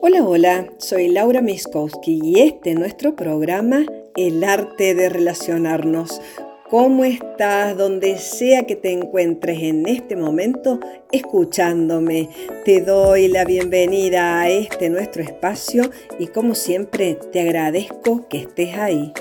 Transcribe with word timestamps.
Hola, 0.00 0.24
hola, 0.24 0.72
soy 0.78 1.08
Laura 1.08 1.40
Miskowski 1.40 2.20
y 2.22 2.40
este 2.40 2.70
es 2.70 2.78
nuestro 2.78 3.14
programa 3.14 3.84
El 4.16 4.42
arte 4.42 4.94
de 4.94 5.08
relacionarnos. 5.08 6.20
¿Cómo 6.68 7.04
estás 7.04 7.76
donde 7.76 8.18
sea 8.18 8.62
que 8.64 8.76
te 8.76 8.92
encuentres 8.92 9.62
en 9.62 9.86
este 9.86 10.16
momento 10.16 10.80
escuchándome? 11.12 12.28
Te 12.64 12.80
doy 12.80 13.28
la 13.28 13.44
bienvenida 13.44 14.40
a 14.40 14.48
este 14.48 14.90
nuestro 14.90 15.22
espacio 15.22 15.90
y 16.18 16.26
como 16.28 16.54
siempre 16.54 17.16
te 17.32 17.40
agradezco 17.40 18.26
que 18.28 18.38
estés 18.38 18.76
ahí. 18.76 19.12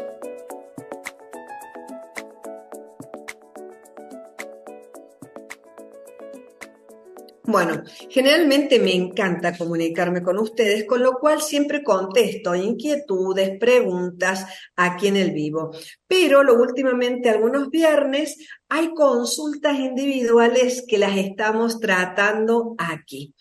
Bueno, 7.51 7.81
generalmente 8.11 8.79
me 8.79 8.93
encanta 8.93 9.57
comunicarme 9.57 10.21
con 10.21 10.37
ustedes, 10.37 10.85
con 10.85 11.01
lo 11.01 11.13
cual 11.13 11.41
siempre 11.41 11.81
contesto 11.81 12.53
inquietudes, 12.53 13.57
preguntas 13.57 14.45
aquí 14.75 15.07
en 15.07 15.15
el 15.15 15.31
vivo. 15.31 15.71
Pero 16.05 16.43
lo 16.43 16.61
últimamente, 16.61 17.27
algunos 17.27 17.71
viernes, 17.71 18.37
hay 18.67 18.93
consultas 18.93 19.79
individuales 19.79 20.85
que 20.87 20.99
las 20.99 21.17
estamos 21.17 21.79
tratando 21.79 22.75
aquí. 22.77 23.33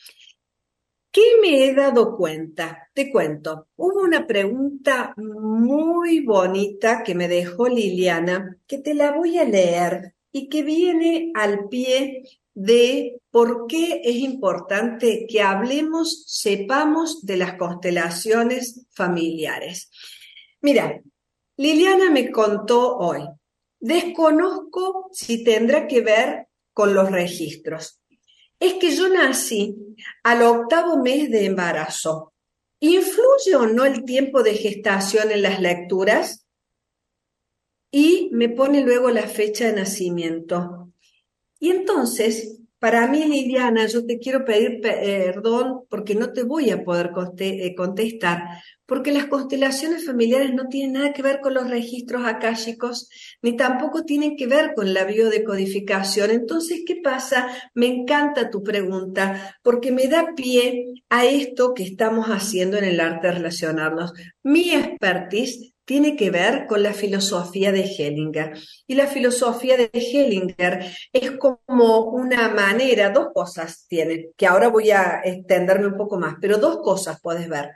¿Qué 1.11 1.21
me 1.43 1.67
he 1.67 1.75
dado 1.75 2.17
cuenta? 2.17 2.89
Te 2.95 3.13
cuento. 3.13 3.69
Hubo 3.77 4.01
una 4.05 4.27
pregunta 4.27 5.13
muy 5.19 6.21
bonita 6.21 7.03
que 7.03 7.15
me 7.15 7.29
dejó 7.29 7.69
Liliana, 7.69 8.57
que 8.67 8.79
te 8.79 8.95
la 8.95 9.13
voy 9.13 9.37
a 9.37 9.45
leer 9.45 10.15
y 10.33 10.49
que 10.49 10.63
viene 10.63 11.31
al 11.35 11.69
pie 11.69 12.23
de 12.61 13.21
por 13.31 13.69
qué 13.69 14.01
es 14.03 14.17
importante 14.17 15.29
que 15.29 15.41
hablemos, 15.41 16.25
sepamos 16.27 17.25
de 17.25 17.37
las 17.37 17.55
constelaciones 17.55 18.85
familiares. 18.91 19.93
Mira, 20.61 21.01
Liliana 21.57 22.11
me 22.11 22.33
contó 22.33 22.97
hoy, 22.97 23.21
desconozco 23.79 25.09
si 25.13 25.45
tendrá 25.45 25.87
que 25.87 26.01
ver 26.01 26.49
con 26.73 26.95
los 26.95 27.13
registros. 27.13 28.01
Es 28.59 28.75
que 28.75 28.91
yo 28.91 29.09
nací 29.09 29.77
al 30.25 30.43
octavo 30.43 31.01
mes 31.01 31.31
de 31.31 31.45
embarazo. 31.45 32.33
¿Influye 32.81 33.55
o 33.55 33.67
no 33.67 33.85
el 33.85 34.05
tiempo 34.05 34.43
de 34.43 34.55
gestación 34.55 35.31
en 35.31 35.43
las 35.43 35.61
lecturas? 35.61 36.45
Y 37.93 38.31
me 38.33 38.49
pone 38.49 38.83
luego 38.83 39.11
la 39.11 39.29
fecha 39.29 39.67
de 39.67 39.75
nacimiento. 39.75 40.93
Y 41.61 41.71
entonces, 41.71 42.58
para 42.79 43.09
mí, 43.09 43.25
Liliana, 43.25 43.87
yo 43.87 44.07
te 44.07 44.19
quiero 44.19 44.45
pedir 44.45 44.81
perdón 44.81 45.81
porque 45.89 46.15
no 46.15 46.33
te 46.33 46.45
voy 46.45 46.71
a 46.71 46.85
poder 46.85 47.11
eh, 47.39 47.75
contestar, 47.75 48.43
porque 48.87 49.13
las 49.13 49.27
constelaciones 49.27 50.07
familiares 50.07 50.55
no 50.55 50.69
tienen 50.69 50.93
nada 50.93 51.13
que 51.13 51.23
ver 51.23 51.41
con 51.41 51.55
los 51.55 51.69
registros 51.69 52.25
akáshicos, 52.25 53.09
ni 53.43 53.57
tampoco 53.57 54.05
tienen 54.05 54.37
que 54.37 54.47
ver 54.47 54.75
con 54.75 54.95
la 54.95 55.05
biodecodificación. 55.05 56.31
Entonces, 56.31 56.83
¿qué 56.87 56.97
pasa? 57.03 57.49
Me 57.75 57.87
encanta 57.87 58.51
tu 58.51 58.63
pregunta, 58.63 59.57
porque 59.63 59.91
me 59.91 60.07
da 60.07 60.35
pie 60.37 60.87
a 61.09 61.27
esto 61.27 61.75
que 61.75 61.83
estamos 61.83 62.29
haciendo 62.29 62.79
en 62.79 62.85
el 62.85 63.01
arte 63.01 63.27
de 63.27 63.35
relacionarnos. 63.35 64.13
Mi 64.43 64.71
expertise 64.71 65.75
tiene 65.89 66.17
que 66.17 66.31
ver 66.31 66.67
con 66.67 66.83
la 66.83 66.93
filosofía 66.93 67.73
de 67.73 67.85
Hellinger. 67.85 68.53
Y 68.87 68.95
la 68.95 69.07
filosofía 69.07 69.79
de 69.79 69.89
Hellinger 69.91 70.85
es 71.11 71.31
como 71.39 72.11
una 72.11 72.51
manera, 72.51 73.09
dos 73.09 73.29
cosas 73.33 73.87
tiene, 73.89 74.29
que 74.37 74.47
ahora 74.47 74.69
voy 74.69 74.91
a 74.91 75.23
extenderme 75.25 75.87
un 75.87 75.97
poco 75.97 76.19
más, 76.19 76.35
pero 76.43 76.59
dos 76.59 76.81
cosas 76.83 77.19
puedes 77.23 77.49
ver. 77.49 77.71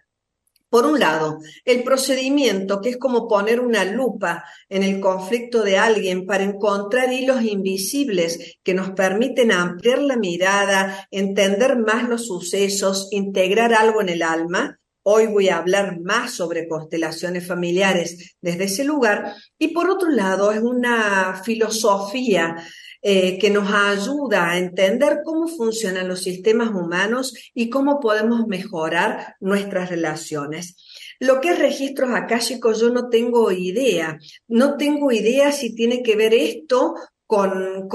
Por 0.68 0.84
un 0.84 1.00
lado, 1.00 1.38
el 1.64 1.82
procedimiento, 1.84 2.82
que 2.82 2.90
es 2.90 2.96
como 2.98 3.26
poner 3.26 3.60
una 3.60 3.82
lupa 3.86 4.44
en 4.68 4.82
el 4.82 5.00
conflicto 5.00 5.62
de 5.62 5.78
alguien 5.78 6.26
para 6.26 6.44
encontrar 6.44 7.10
hilos 7.10 7.42
invisibles 7.42 8.58
que 8.62 8.74
nos 8.74 8.90
permiten 8.90 9.52
ampliar 9.52 10.00
la 10.00 10.18
mirada, 10.18 11.08
entender 11.10 11.78
más 11.78 12.06
los 12.10 12.26
sucesos, 12.26 13.08
integrar 13.10 13.72
algo 13.72 14.02
en 14.02 14.10
el 14.10 14.22
alma. 14.22 14.78
Hoy 15.04 15.26
voy 15.26 15.48
a 15.48 15.58
hablar 15.58 16.00
más 16.00 16.34
sobre 16.34 16.68
constelaciones 16.68 17.46
familiares 17.46 18.36
desde 18.40 18.64
ese 18.64 18.84
lugar. 18.84 19.34
Y 19.58 19.68
por 19.68 19.90
otro 19.90 20.10
lado, 20.10 20.52
es 20.52 20.60
una 20.60 21.42
filosofía 21.44 22.56
eh, 23.04 23.36
que 23.36 23.50
nos 23.50 23.68
ayuda 23.72 24.50
a 24.50 24.58
entender 24.58 25.22
cómo 25.24 25.48
funcionan 25.48 26.06
los 26.06 26.22
sistemas 26.22 26.68
humanos 26.68 27.34
y 27.52 27.68
cómo 27.68 27.98
podemos 27.98 28.46
mejorar 28.46 29.34
nuestras 29.40 29.90
relaciones. 29.90 30.76
Lo 31.18 31.40
que 31.40 31.50
es 31.50 31.58
registros 31.58 32.10
akáshicos 32.14 32.80
yo 32.80 32.90
no 32.90 33.08
tengo 33.08 33.50
idea. 33.50 34.18
No 34.46 34.76
tengo 34.76 35.10
idea 35.10 35.50
si 35.50 35.74
tiene 35.74 36.02
que 36.04 36.14
ver 36.14 36.32
esto 36.32 36.94
con, 37.32 37.88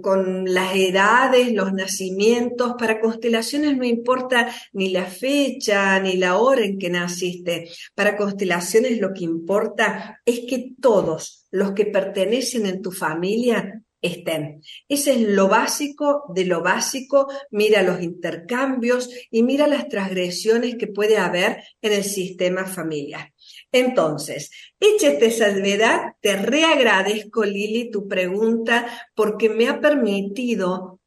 con, 0.00 0.52
las 0.52 0.74
edades, 0.74 1.52
los 1.52 1.72
nacimientos. 1.72 2.74
Para 2.76 3.00
constelaciones 3.00 3.76
no 3.76 3.84
importa 3.84 4.52
ni 4.72 4.88
la 4.88 5.04
fecha 5.04 6.00
ni 6.00 6.16
la 6.16 6.36
hora 6.36 6.64
en 6.64 6.80
que 6.80 6.90
naciste. 6.90 7.68
Para 7.94 8.16
constelaciones 8.16 8.98
lo 8.98 9.12
que 9.14 9.22
importa 9.22 10.20
es 10.26 10.40
que 10.48 10.72
todos 10.80 11.46
los 11.52 11.72
que 11.72 11.86
pertenecen 11.86 12.66
en 12.66 12.82
tu 12.82 12.90
familia 12.90 13.84
estén. 14.00 14.62
Ese 14.88 15.12
es 15.12 15.20
lo 15.28 15.46
básico 15.46 16.24
de 16.34 16.44
lo 16.44 16.60
básico. 16.60 17.28
Mira 17.52 17.84
los 17.84 18.02
intercambios 18.02 19.10
y 19.30 19.44
mira 19.44 19.68
las 19.68 19.88
transgresiones 19.88 20.74
que 20.74 20.88
puede 20.88 21.18
haber 21.18 21.62
en 21.80 21.92
el 21.92 22.02
sistema 22.02 22.66
familiar. 22.66 23.31
Entonces, 23.72 24.50
hecha 24.78 25.08
esta 25.08 25.30
salvedad, 25.30 26.14
te 26.20 26.36
reagradezco, 26.36 27.42
Lili, 27.44 27.90
tu 27.90 28.06
pregunta 28.06 28.86
porque 29.14 29.48
me 29.48 29.68
ha 29.68 29.80
permitido 29.80 31.00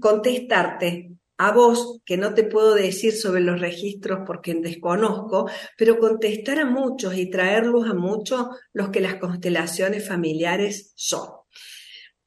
contestarte 0.00 1.10
a 1.38 1.52
vos, 1.52 2.00
que 2.04 2.16
no 2.16 2.34
te 2.34 2.44
puedo 2.44 2.74
decir 2.74 3.12
sobre 3.12 3.40
los 3.40 3.60
registros 3.60 4.20
porque 4.26 4.54
desconozco, 4.54 5.50
pero 5.76 5.98
contestar 5.98 6.58
a 6.58 6.66
muchos 6.66 7.16
y 7.16 7.30
traerlos 7.30 7.88
a 7.88 7.94
muchos 7.94 8.46
los 8.72 8.90
que 8.90 9.00
las 9.00 9.16
constelaciones 9.16 10.06
familiares 10.06 10.92
son. 10.96 11.30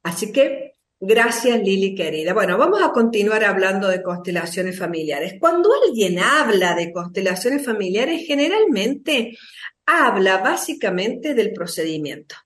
Así 0.02 0.32
que 0.32 0.73
Gracias, 1.00 1.60
Lili 1.60 1.94
querida. 1.94 2.32
Bueno, 2.32 2.56
vamos 2.56 2.80
a 2.82 2.90
continuar 2.90 3.44
hablando 3.44 3.88
de 3.88 4.02
constelaciones 4.02 4.78
familiares. 4.78 5.34
Cuando 5.38 5.70
alguien 5.86 6.18
habla 6.18 6.74
de 6.74 6.92
constelaciones 6.92 7.64
familiares, 7.64 8.24
generalmente 8.26 9.36
habla 9.84 10.38
básicamente 10.38 11.34
del 11.34 11.52
procedimiento. 11.52 12.36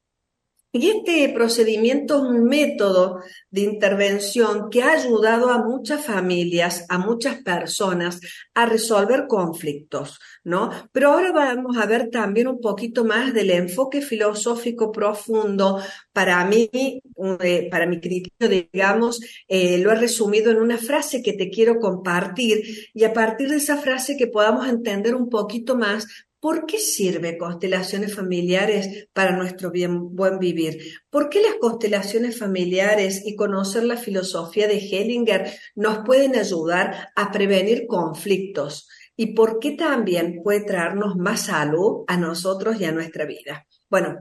Y 0.70 0.90
este 0.90 1.30
procedimiento 1.30 2.16
es 2.16 2.22
un 2.24 2.44
método 2.44 3.20
de 3.50 3.62
intervención 3.62 4.68
que 4.68 4.82
ha 4.82 4.92
ayudado 4.92 5.48
a 5.48 5.64
muchas 5.64 6.04
familias, 6.04 6.84
a 6.90 6.98
muchas 6.98 7.42
personas 7.42 8.20
a 8.52 8.66
resolver 8.66 9.26
conflictos, 9.28 10.20
¿no? 10.44 10.70
Pero 10.92 11.12
ahora 11.12 11.32
vamos 11.32 11.78
a 11.78 11.86
ver 11.86 12.10
también 12.10 12.48
un 12.48 12.60
poquito 12.60 13.06
más 13.06 13.32
del 13.32 13.50
enfoque 13.50 14.02
filosófico 14.02 14.92
profundo. 14.92 15.80
Para 16.12 16.44
mí, 16.44 16.68
eh, 16.72 17.68
para 17.70 17.86
mi 17.86 17.98
criterio, 17.98 18.68
digamos, 18.70 19.20
eh, 19.48 19.78
lo 19.78 19.90
he 19.90 19.94
resumido 19.94 20.50
en 20.50 20.58
una 20.58 20.76
frase 20.76 21.22
que 21.22 21.32
te 21.32 21.48
quiero 21.48 21.78
compartir 21.80 22.90
y 22.92 23.04
a 23.04 23.14
partir 23.14 23.48
de 23.48 23.56
esa 23.56 23.78
frase 23.78 24.18
que 24.18 24.26
podamos 24.26 24.68
entender 24.68 25.14
un 25.14 25.30
poquito 25.30 25.76
más 25.76 26.06
¿Por 26.40 26.66
qué 26.66 26.78
sirve 26.78 27.36
constelaciones 27.36 28.14
familiares 28.14 29.08
para 29.12 29.36
nuestro 29.36 29.72
bien, 29.72 30.14
buen 30.14 30.38
vivir? 30.38 30.78
¿Por 31.10 31.28
qué 31.28 31.42
las 31.42 31.54
constelaciones 31.60 32.38
familiares 32.38 33.22
y 33.24 33.34
conocer 33.34 33.82
la 33.82 33.96
filosofía 33.96 34.68
de 34.68 34.78
Hellinger 34.78 35.52
nos 35.74 36.04
pueden 36.06 36.36
ayudar 36.36 37.08
a 37.16 37.32
prevenir 37.32 37.86
conflictos? 37.88 38.88
¿Y 39.16 39.34
por 39.34 39.58
qué 39.58 39.72
también 39.72 40.40
puede 40.44 40.60
traernos 40.60 41.16
más 41.16 41.46
salud 41.46 42.04
a 42.06 42.16
nosotros 42.16 42.80
y 42.80 42.84
a 42.84 42.92
nuestra 42.92 43.24
vida? 43.24 43.66
Bueno, 43.90 44.20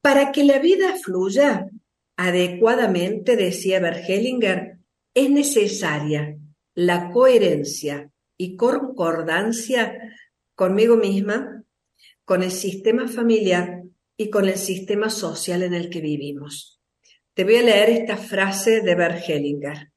para 0.00 0.32
que 0.32 0.44
la 0.44 0.58
vida 0.58 0.96
fluya 0.96 1.66
adecuadamente, 2.16 3.36
decía 3.36 3.78
Bert 3.78 4.08
Hellinger, 4.08 4.78
es 5.12 5.30
necesaria 5.30 6.38
la 6.74 7.10
coherencia 7.10 8.10
y 8.38 8.56
concordancia 8.56 9.98
conmigo 10.60 10.98
misma, 10.98 11.64
con 12.22 12.42
el 12.42 12.50
sistema 12.50 13.08
familiar 13.08 13.82
y 14.14 14.28
con 14.28 14.46
el 14.46 14.58
sistema 14.58 15.08
social 15.08 15.62
en 15.62 15.72
el 15.72 15.88
que 15.88 16.02
vivimos. 16.02 16.82
Te 17.32 17.44
voy 17.44 17.56
a 17.56 17.62
leer 17.62 17.88
esta 17.88 18.18
frase 18.18 18.82
de 18.82 18.94
Bert 18.94 19.26
Hellinger. 19.26 19.90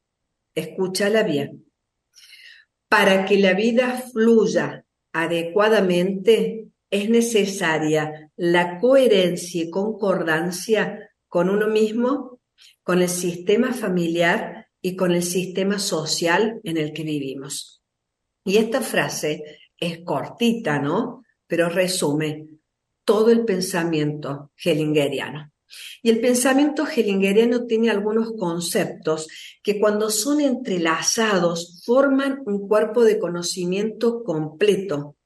Escúchala 0.55 1.23
bien. 1.23 1.65
Para 2.87 3.25
que 3.25 3.39
la 3.39 3.53
vida 3.55 4.05
fluya 4.13 4.85
adecuadamente 5.11 6.69
es 6.89 7.09
necesaria 7.09 8.31
la 8.37 8.79
coherencia 8.79 9.63
y 9.63 9.69
concordancia 9.69 11.11
con 11.27 11.49
uno 11.49 11.67
mismo, 11.67 12.39
con 12.83 13.01
el 13.01 13.09
sistema 13.09 13.73
familiar 13.73 14.69
y 14.81 14.95
con 14.95 15.11
el 15.11 15.23
sistema 15.23 15.77
social 15.77 16.61
en 16.63 16.77
el 16.77 16.93
que 16.93 17.03
vivimos. 17.03 17.83
Y 18.45 18.57
esta 18.57 18.79
frase 18.79 19.62
es 19.85 19.99
cortita, 20.03 20.79
¿no? 20.79 21.23
Pero 21.47 21.69
resume 21.69 22.47
todo 23.05 23.31
el 23.31 23.45
pensamiento 23.45 24.51
hellingeriano. 24.63 25.51
Y 26.01 26.09
el 26.09 26.19
pensamiento 26.19 26.85
hellingeriano 26.85 27.65
tiene 27.65 27.89
algunos 27.89 28.33
conceptos 28.37 29.27
que 29.61 29.79
cuando 29.79 30.09
son 30.09 30.41
entrelazados 30.41 31.81
forman 31.85 32.41
un 32.45 32.67
cuerpo 32.67 33.03
de 33.03 33.19
conocimiento 33.19 34.23
completo, 34.23 35.17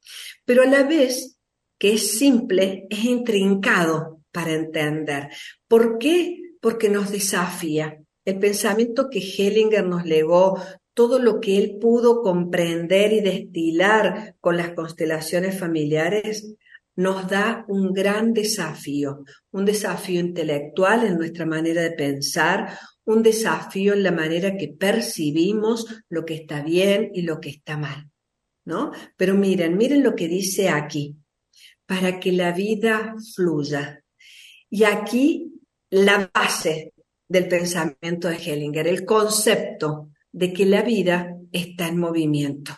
pero 0.46 0.64
a 0.64 0.66
la 0.66 0.84
vez 0.84 1.38
que 1.78 1.94
es 1.94 2.18
simple, 2.18 2.88
es 2.90 3.04
intrincado 3.04 4.22
para 4.32 4.54
entender. 4.54 5.30
¿Por 5.68 5.98
qué? 5.98 6.56
Porque 6.62 6.90
nos 6.90 7.12
desafía. 7.12 8.02
El 8.26 8.40
pensamiento 8.40 9.10
que 9.10 9.20
Hellinger 9.20 9.86
nos 9.86 10.06
legó, 10.06 10.62
todo 10.98 11.20
lo 11.20 11.40
que 11.40 11.60
él 11.60 11.78
pudo 11.80 12.24
comprender 12.24 13.14
y 13.14 13.20
destilar 13.20 14.36
con 14.42 14.58
las 14.58 14.72
constelaciones 14.74 15.60
familiares, 15.60 16.56
nos 16.96 17.30
da 17.30 17.66
un 17.68 17.94
gran 17.94 18.34
desafío, 18.34 19.24
un 19.52 19.64
desafío 19.64 20.20
intelectual 20.20 21.06
en 21.06 21.20
nuestra 21.20 21.46
manera 21.46 21.84
de 21.84 21.92
pensar, 21.92 22.80
un 23.06 23.22
desafío 23.22 23.94
en 23.94 24.02
la 24.02 24.12
manera 24.12 24.58
que 24.58 24.70
percibimos 24.70 25.86
lo 26.10 26.26
que 26.26 26.34
está 26.34 26.64
bien 26.64 27.12
y 27.14 27.22
lo 27.22 27.40
que 27.40 27.50
está 27.50 27.78
mal, 27.78 28.10
¿no? 28.66 28.92
Pero 29.18 29.36
miren, 29.36 29.78
miren 29.78 30.02
lo 30.02 30.16
que 30.16 30.28
dice 30.28 30.70
aquí, 30.70 31.16
para 31.86 32.20
que 32.20 32.32
la 32.32 32.54
vida 32.54 33.14
fluya. 33.36 34.04
Y 34.68 34.84
aquí 34.84 35.62
la 35.92 36.32
base 36.34 36.96
del 37.28 37.48
pensamiento 37.48 38.30
de 38.30 38.38
Hellinger, 38.38 38.88
el 38.88 39.06
concepto 39.06 40.10
de 40.32 40.54
que 40.54 40.66
la 40.66 40.82
vida 40.82 41.36
está 41.52 41.88
en 41.88 42.00
movimiento. 42.00 42.74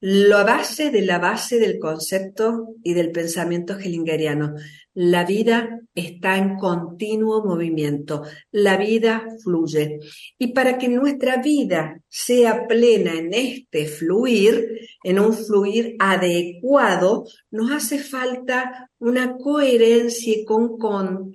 La 0.00 0.44
base 0.44 0.92
de 0.92 1.02
la 1.02 1.18
base 1.18 1.58
del 1.58 1.80
concepto 1.80 2.68
y 2.84 2.94
del 2.94 3.10
pensamiento 3.10 3.76
hellingeriano. 3.76 4.54
La 4.94 5.24
vida 5.24 5.80
está 5.92 6.36
en 6.36 6.56
continuo 6.56 7.44
movimiento, 7.44 8.22
la 8.52 8.76
vida 8.76 9.26
fluye. 9.42 9.98
Y 10.38 10.52
para 10.52 10.78
que 10.78 10.88
nuestra 10.88 11.38
vida 11.38 12.00
sea 12.08 12.68
plena 12.68 13.14
en 13.14 13.34
este 13.34 13.86
fluir, 13.86 14.68
en 15.02 15.18
un 15.18 15.32
fluir 15.34 15.96
adecuado, 15.98 17.24
nos 17.50 17.72
hace 17.72 17.98
falta 17.98 18.88
una 19.00 19.36
coherencia 19.36 20.32
y 20.32 20.44
con, 20.44 20.78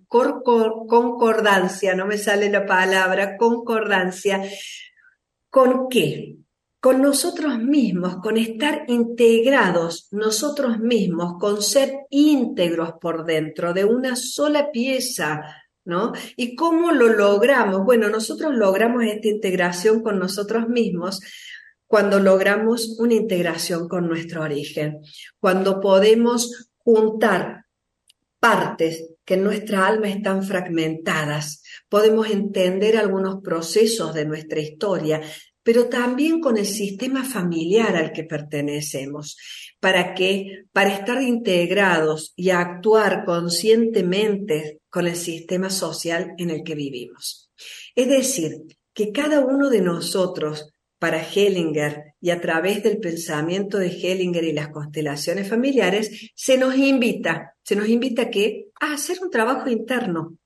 concordancia, 0.07 1.95
no 1.95 2.05
me 2.05 2.17
sale 2.17 2.49
la 2.49 2.65
palabra, 2.65 3.35
concordancia. 3.35 4.41
¿Con 5.53 5.87
qué? 5.87 6.33
con 6.83 7.01
nosotros 7.01 7.59
mismos, 7.59 8.17
con 8.17 8.35
estar 8.35 8.83
integrados 8.89 10.09
nosotros 10.11 10.79
mismos, 10.79 11.35
con 11.39 11.61
ser 11.61 11.93
íntegros 12.09 12.95
por 12.99 13.23
dentro 13.23 13.73
de 13.73 13.85
una 13.85 14.17
sola 14.17 14.69
pieza, 14.69 15.45
¿no? 15.85 16.11
¿Y 16.35 16.57
cómo 16.57 16.91
lo 16.91 17.07
logramos? 17.07 17.85
Bueno, 17.85 18.09
nosotros 18.09 18.53
logramos 18.53 19.05
esta 19.05 19.29
integración 19.29 20.03
con 20.03 20.19
nosotros 20.19 20.67
mismos 20.67 21.21
cuando 21.87 22.19
logramos 22.19 22.99
una 22.99 23.13
integración 23.13 23.87
con 23.87 24.09
nuestro 24.09 24.41
origen, 24.41 24.99
cuando 25.39 25.79
podemos 25.79 26.69
juntar 26.79 27.63
partes 28.41 29.12
que 29.25 29.37
nuestra 29.37 29.87
alma 29.87 30.09
están 30.09 30.43
fragmentadas, 30.43 31.63
podemos 31.89 32.29
entender 32.29 32.97
algunos 32.97 33.41
procesos 33.41 34.13
de 34.13 34.25
nuestra 34.25 34.59
historia, 34.59 35.21
pero 35.63 35.87
también 35.87 36.41
con 36.41 36.57
el 36.57 36.65
sistema 36.65 37.23
familiar 37.23 37.95
al 37.95 38.11
que 38.11 38.25
pertenecemos, 38.25 39.37
para 39.79 40.13
que, 40.13 40.65
para 40.71 40.93
estar 40.93 41.21
integrados 41.21 42.33
y 42.35 42.49
actuar 42.49 43.23
conscientemente 43.25 44.81
con 44.89 45.07
el 45.07 45.15
sistema 45.15 45.69
social 45.69 46.33
en 46.37 46.49
el 46.49 46.63
que 46.63 46.75
vivimos. 46.75 47.49
Es 47.95 48.09
decir, 48.09 48.63
que 48.93 49.11
cada 49.11 49.39
uno 49.39 49.69
de 49.69 49.81
nosotros, 49.81 50.69
para 50.99 51.21
Hellinger 51.21 52.13
y 52.21 52.29
a 52.29 52.39
través 52.39 52.81
del 52.81 52.99
pensamiento 52.99 53.77
de 53.77 53.87
Hellinger 53.87 54.43
y 54.45 54.53
las 54.53 54.69
constelaciones 54.69 55.49
familiares, 55.49 56.31
se 56.33 56.57
nos 56.57 56.77
invita, 56.77 57.55
se 57.61 57.75
nos 57.75 57.89
invita 57.89 58.29
que 58.29 58.67
a 58.91 58.95
hacer 58.95 59.19
un 59.21 59.29
trabajo 59.29 59.69
interno, 59.69 60.37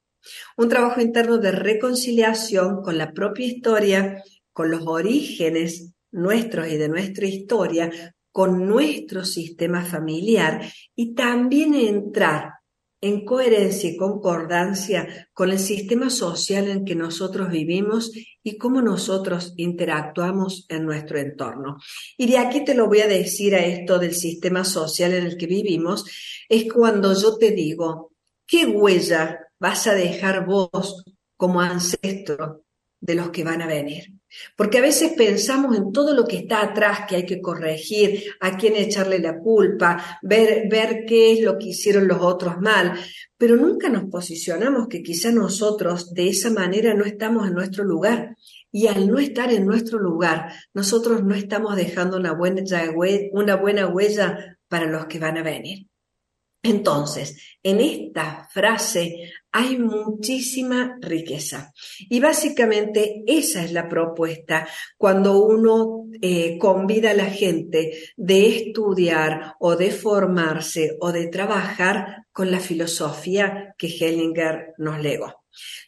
un 0.58 0.70
trabajo 0.70 1.02
interno 1.02 1.38
de 1.38 1.52
reconciliación 1.52 2.82
con 2.82 2.98
la 2.98 3.12
propia 3.12 3.48
historia, 3.48 4.24
con 4.52 4.72
los 4.72 4.84
orígenes 4.86 5.94
nuestros 6.12 6.68
y 6.68 6.78
de 6.78 6.90
nuestra 6.90 7.28
historia, 7.28 7.92
con 8.32 8.68
nuestro 8.68 9.26
sistema 9.26 9.84
familiar 9.84 10.62
y 10.96 11.14
también 11.14 11.74
entrar 11.74 12.54
en 13.00 13.26
coherencia 13.26 13.92
y 13.92 13.98
concordancia 13.98 15.30
con 15.34 15.52
el 15.52 15.60
sistema 15.60 16.10
social 16.10 16.68
en 16.68 16.84
que 16.84 16.96
nosotros 16.96 17.50
vivimos 17.50 18.12
y 18.42 18.58
cómo 18.58 18.82
nosotros 18.82 19.54
interactuamos 19.58 20.66
en 20.70 20.86
nuestro 20.86 21.20
entorno. 21.20 21.78
Y 22.18 22.28
de 22.28 22.40
aquí 22.40 22.66
te 22.66 22.74
lo 22.74 22.88
voy 22.88 23.02
a 23.02 23.08
decir 23.08 23.56
a 23.56 23.64
esto 23.64 24.00
del 24.00 24.16
sistema 24.16 24.64
social 24.64 25.14
en 25.14 25.26
el 25.26 25.38
que 25.38 25.46
vivimos, 25.46 26.06
es 26.50 26.72
cuando 26.72 27.14
yo 27.14 27.38
te 27.38 27.52
digo, 27.52 28.14
¿qué 28.48 28.66
huella 28.66 29.40
vas 29.60 29.86
a 29.88 29.94
dejar 29.94 30.46
vos 30.46 31.04
como 31.36 31.62
ancestro 31.62 32.64
de 33.00 33.16
los 33.16 33.30
que 33.30 33.44
van 33.44 33.62
a 33.62 33.68
venir? 33.68 34.14
Porque 34.56 34.80
a 34.80 34.82
veces 34.82 35.14
pensamos 35.14 35.76
en 35.78 35.92
todo 35.92 36.14
lo 36.14 36.26
que 36.26 36.38
está 36.38 36.62
atrás 36.62 37.02
que 37.08 37.18
hay 37.18 37.26
que 37.26 37.42
corregir, 37.42 38.24
a 38.40 38.58
quién 38.58 38.76
echarle 38.76 39.20
la 39.20 39.38
culpa, 39.38 40.20
ver, 40.22 40.68
ver 40.70 41.06
qué 41.06 41.34
es 41.34 41.42
lo 41.42 41.58
que 41.58 41.68
hicieron 41.68 42.08
los 42.08 42.22
otros 42.22 42.60
mal, 42.60 42.94
pero 43.38 43.56
nunca 43.56 43.90
nos 43.90 44.06
posicionamos 44.06 44.88
que 44.88 45.04
quizá 45.04 45.32
nosotros 45.32 46.14
de 46.14 46.30
esa 46.30 46.50
manera 46.50 46.94
no 46.94 47.06
estamos 47.06 47.48
en 47.48 47.54
nuestro 47.54 47.84
lugar. 47.84 48.36
Y 48.72 48.88
al 48.88 49.10
no 49.10 49.18
estar 49.18 49.52
en 49.52 49.66
nuestro 49.66 49.98
lugar, 49.98 50.54
nosotros 50.74 51.24
no 51.24 51.36
estamos 51.36 51.76
dejando 51.76 52.18
una 52.18 52.34
buena, 52.34 52.64
una 53.32 53.56
buena 53.56 53.88
huella 53.88 54.58
para 54.68 54.86
los 54.86 55.06
que 55.06 55.20
van 55.20 55.38
a 55.38 55.44
venir. 55.44 55.88
Entonces, 56.68 57.58
en 57.64 57.80
esta 57.80 58.50
frase 58.52 59.32
hay 59.54 59.78
muchísima 59.78 60.98
riqueza. 61.00 61.72
Y 62.10 62.20
básicamente 62.20 63.24
esa 63.26 63.64
es 63.64 63.72
la 63.72 63.88
propuesta 63.88 64.68
cuando 64.98 65.40
uno 65.40 66.08
eh, 66.22 66.58
convida 66.58 67.12
a 67.12 67.14
la 67.14 67.28
gente 67.28 67.94
de 68.18 68.48
estudiar 68.48 69.56
o 69.62 69.78
de 69.78 69.92
formarse 69.92 70.98
o 71.00 71.14
de 71.14 71.28
trabajar 71.28 72.26
con 72.34 72.52
la 72.52 72.60
filosofía 72.60 73.74
que 73.78 73.88
Hellinger 73.88 74.74
nos 74.78 75.00
legó. 75.00 75.46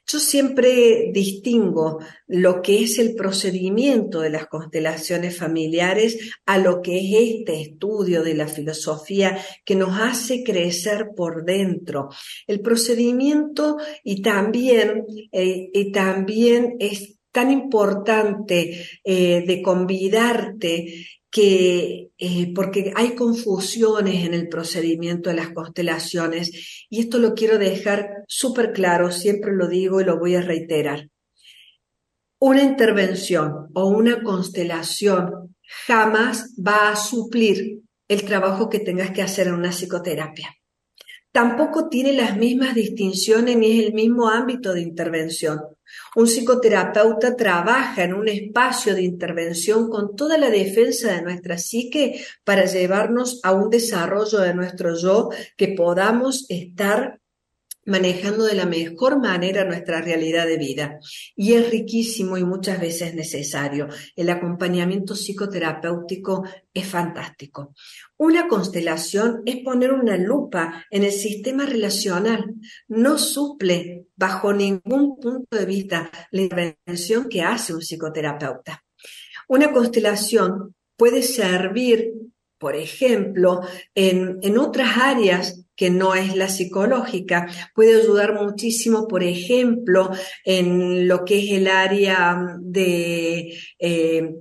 Yo 0.07 0.19
siempre 0.19 1.11
distingo 1.13 1.99
lo 2.27 2.61
que 2.61 2.83
es 2.83 2.97
el 2.99 3.15
procedimiento 3.15 4.21
de 4.21 4.31
las 4.31 4.47
constelaciones 4.47 5.37
familiares 5.37 6.31
a 6.45 6.57
lo 6.57 6.81
que 6.81 6.97
es 6.97 7.39
este 7.39 7.61
estudio 7.61 8.23
de 8.23 8.33
la 8.33 8.47
filosofía 8.47 9.37
que 9.63 9.75
nos 9.75 9.99
hace 9.99 10.43
crecer 10.43 11.09
por 11.15 11.45
dentro. 11.45 12.09
El 12.47 12.61
procedimiento 12.61 13.77
y 14.03 14.21
también, 14.21 15.05
eh, 15.31 15.69
y 15.73 15.91
también 15.91 16.75
es 16.79 17.19
tan 17.31 17.51
importante 17.51 18.85
eh, 19.03 19.43
de 19.45 19.61
convidarte 19.61 21.05
que 21.31 22.11
eh, 22.17 22.53
porque 22.53 22.91
hay 22.95 23.15
confusiones 23.15 24.25
en 24.25 24.33
el 24.33 24.49
procedimiento 24.49 25.29
de 25.29 25.35
las 25.35 25.49
constelaciones 25.49 26.87
y 26.89 27.01
esto 27.01 27.19
lo 27.19 27.33
quiero 27.33 27.57
dejar 27.57 28.23
súper 28.27 28.73
claro, 28.73 29.11
siempre 29.11 29.53
lo 29.53 29.67
digo 29.67 30.01
y 30.01 30.05
lo 30.05 30.17
voy 30.17 30.35
a 30.35 30.41
reiterar. 30.41 31.09
Una 32.39 32.63
intervención 32.63 33.67
o 33.73 33.87
una 33.87 34.23
constelación 34.23 35.55
jamás 35.85 36.55
va 36.55 36.91
a 36.91 36.95
suplir 36.95 37.81
el 38.07 38.23
trabajo 38.23 38.69
que 38.69 38.79
tengas 38.79 39.11
que 39.11 39.21
hacer 39.21 39.47
en 39.47 39.53
una 39.53 39.71
psicoterapia 39.71 40.58
tampoco 41.31 41.89
tiene 41.89 42.13
las 42.13 42.37
mismas 42.37 42.73
distinciones 42.73 43.57
ni 43.57 43.79
es 43.79 43.85
el 43.87 43.93
mismo 43.93 44.29
ámbito 44.29 44.73
de 44.73 44.81
intervención. 44.81 45.59
Un 46.15 46.27
psicoterapeuta 46.27 47.35
trabaja 47.35 48.03
en 48.03 48.13
un 48.13 48.27
espacio 48.27 48.93
de 48.93 49.03
intervención 49.03 49.89
con 49.89 50.15
toda 50.15 50.37
la 50.37 50.49
defensa 50.49 51.13
de 51.13 51.21
nuestra 51.21 51.57
psique 51.57 52.23
para 52.43 52.65
llevarnos 52.65 53.39
a 53.43 53.53
un 53.53 53.69
desarrollo 53.69 54.39
de 54.39 54.53
nuestro 54.53 54.95
yo 54.95 55.29
que 55.57 55.69
podamos 55.69 56.45
estar 56.49 57.19
manejando 57.89 58.45
de 58.45 58.55
la 58.55 58.65
mejor 58.65 59.19
manera 59.19 59.65
nuestra 59.65 60.01
realidad 60.01 60.47
de 60.47 60.57
vida. 60.57 60.99
Y 61.35 61.53
es 61.53 61.69
riquísimo 61.69 62.37
y 62.37 62.43
muchas 62.43 62.79
veces 62.79 63.15
necesario. 63.15 63.87
El 64.15 64.29
acompañamiento 64.29 65.15
psicoterapéutico 65.15 66.43
es 66.73 66.85
fantástico. 66.85 67.73
Una 68.17 68.47
constelación 68.47 69.41
es 69.45 69.57
poner 69.63 69.91
una 69.91 70.17
lupa 70.17 70.85
en 70.89 71.03
el 71.03 71.11
sistema 71.11 71.65
relacional. 71.65 72.53
No 72.87 73.17
suple 73.17 74.05
bajo 74.15 74.53
ningún 74.53 75.19
punto 75.19 75.57
de 75.57 75.65
vista 75.65 76.11
la 76.31 76.41
intervención 76.41 77.27
que 77.27 77.41
hace 77.41 77.73
un 77.73 77.81
psicoterapeuta. 77.81 78.83
Una 79.47 79.71
constelación 79.71 80.75
puede 80.95 81.23
servir, 81.23 82.13
por 82.57 82.75
ejemplo, 82.75 83.61
en, 83.95 84.37
en 84.41 84.57
otras 84.57 84.97
áreas 84.97 85.65
que 85.79 85.89
no 85.89 86.13
es 86.13 86.35
la 86.35 86.49
psicológica. 86.49 87.47
Puede 87.73 88.01
ayudar 88.01 88.33
muchísimo, 88.33 89.07
por 89.07 89.23
ejemplo, 89.23 90.11
en 90.43 91.07
lo 91.07 91.23
que 91.23 91.39
es 91.39 91.51
el 91.53 91.69
área 91.69 92.57
eh, 92.75 94.35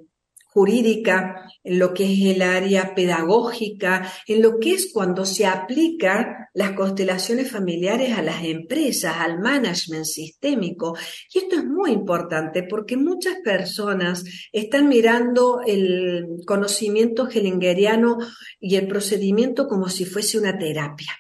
jurídica, 0.47 1.49
en 1.63 1.79
lo 1.79 1.95
que 1.95 2.13
es 2.13 2.35
el 2.35 2.43
área 2.43 2.93
pedagógica, 2.93 4.13
en 4.27 4.43
lo 4.43 4.59
que 4.59 4.73
es 4.73 4.91
cuando 4.93 5.25
se 5.25 5.47
aplica 5.47 6.51
las 6.55 6.73
constelaciones 6.73 7.53
familiares 7.53 8.19
a 8.19 8.23
las 8.23 8.43
empresas, 8.43 9.15
al 9.19 9.39
management 9.39 10.07
sistémico. 10.07 10.97
Y 11.33 11.39
esto 11.39 11.55
es 11.55 11.65
muy 11.65 11.93
importante 11.93 12.65
porque 12.65 12.97
muchas 12.97 13.37
personas 13.45 14.25
están 14.51 14.89
mirando 14.89 15.61
el 15.65 16.27
conocimiento 16.45 17.29
hellingeriano 17.31 18.19
y 18.59 18.75
el 18.75 18.89
procedimiento 18.89 19.69
como 19.69 19.89
si 19.89 20.05
fuese 20.05 20.37
una 20.37 20.59
terapia. 20.59 21.13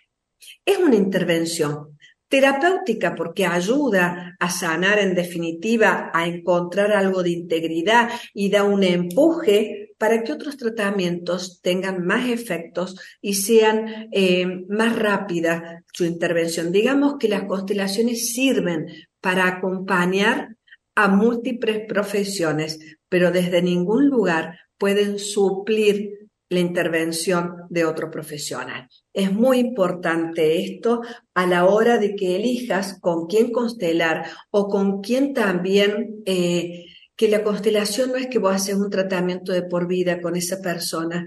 Es 0.64 0.78
una 0.78 0.96
intervención, 0.96 1.98
terapéutica 2.28 3.14
porque 3.14 3.46
ayuda 3.46 4.36
a 4.38 4.50
sanar 4.50 4.98
en 4.98 5.14
definitiva, 5.14 6.10
a 6.12 6.26
encontrar 6.26 6.92
algo 6.92 7.22
de 7.22 7.30
integridad 7.30 8.10
y 8.34 8.50
da 8.50 8.64
un 8.64 8.82
empuje 8.84 9.94
para 9.98 10.22
que 10.22 10.32
otros 10.32 10.56
tratamientos 10.56 11.60
tengan 11.60 12.06
más 12.06 12.28
efectos 12.28 12.96
y 13.20 13.34
sean 13.34 14.08
eh, 14.12 14.46
más 14.68 14.96
rápida 14.96 15.82
su 15.92 16.04
intervención. 16.04 16.70
Digamos 16.70 17.16
que 17.18 17.28
las 17.28 17.44
constelaciones 17.44 18.32
sirven 18.32 18.86
para 19.20 19.48
acompañar 19.48 20.56
a 20.94 21.08
múltiples 21.08 21.80
profesiones, 21.88 22.78
pero 23.08 23.30
desde 23.30 23.62
ningún 23.62 24.08
lugar 24.08 24.58
pueden 24.76 25.18
suplir 25.18 26.28
la 26.48 26.60
intervención 26.60 27.66
de 27.68 27.84
otro 27.84 28.10
profesional. 28.10 28.88
Es 29.18 29.32
muy 29.32 29.58
importante 29.58 30.62
esto 30.62 31.02
a 31.34 31.44
la 31.44 31.66
hora 31.66 31.98
de 31.98 32.14
que 32.14 32.36
elijas 32.36 33.00
con 33.00 33.26
quién 33.26 33.50
constelar 33.50 34.24
o 34.50 34.68
con 34.68 35.00
quién 35.00 35.34
también, 35.34 36.22
eh, 36.24 36.86
que 37.16 37.28
la 37.28 37.42
constelación 37.42 38.12
no 38.12 38.16
es 38.16 38.28
que 38.28 38.38
vos 38.38 38.54
haces 38.54 38.76
un 38.76 38.90
tratamiento 38.90 39.52
de 39.52 39.62
por 39.62 39.88
vida 39.88 40.20
con 40.20 40.36
esa 40.36 40.62
persona, 40.62 41.26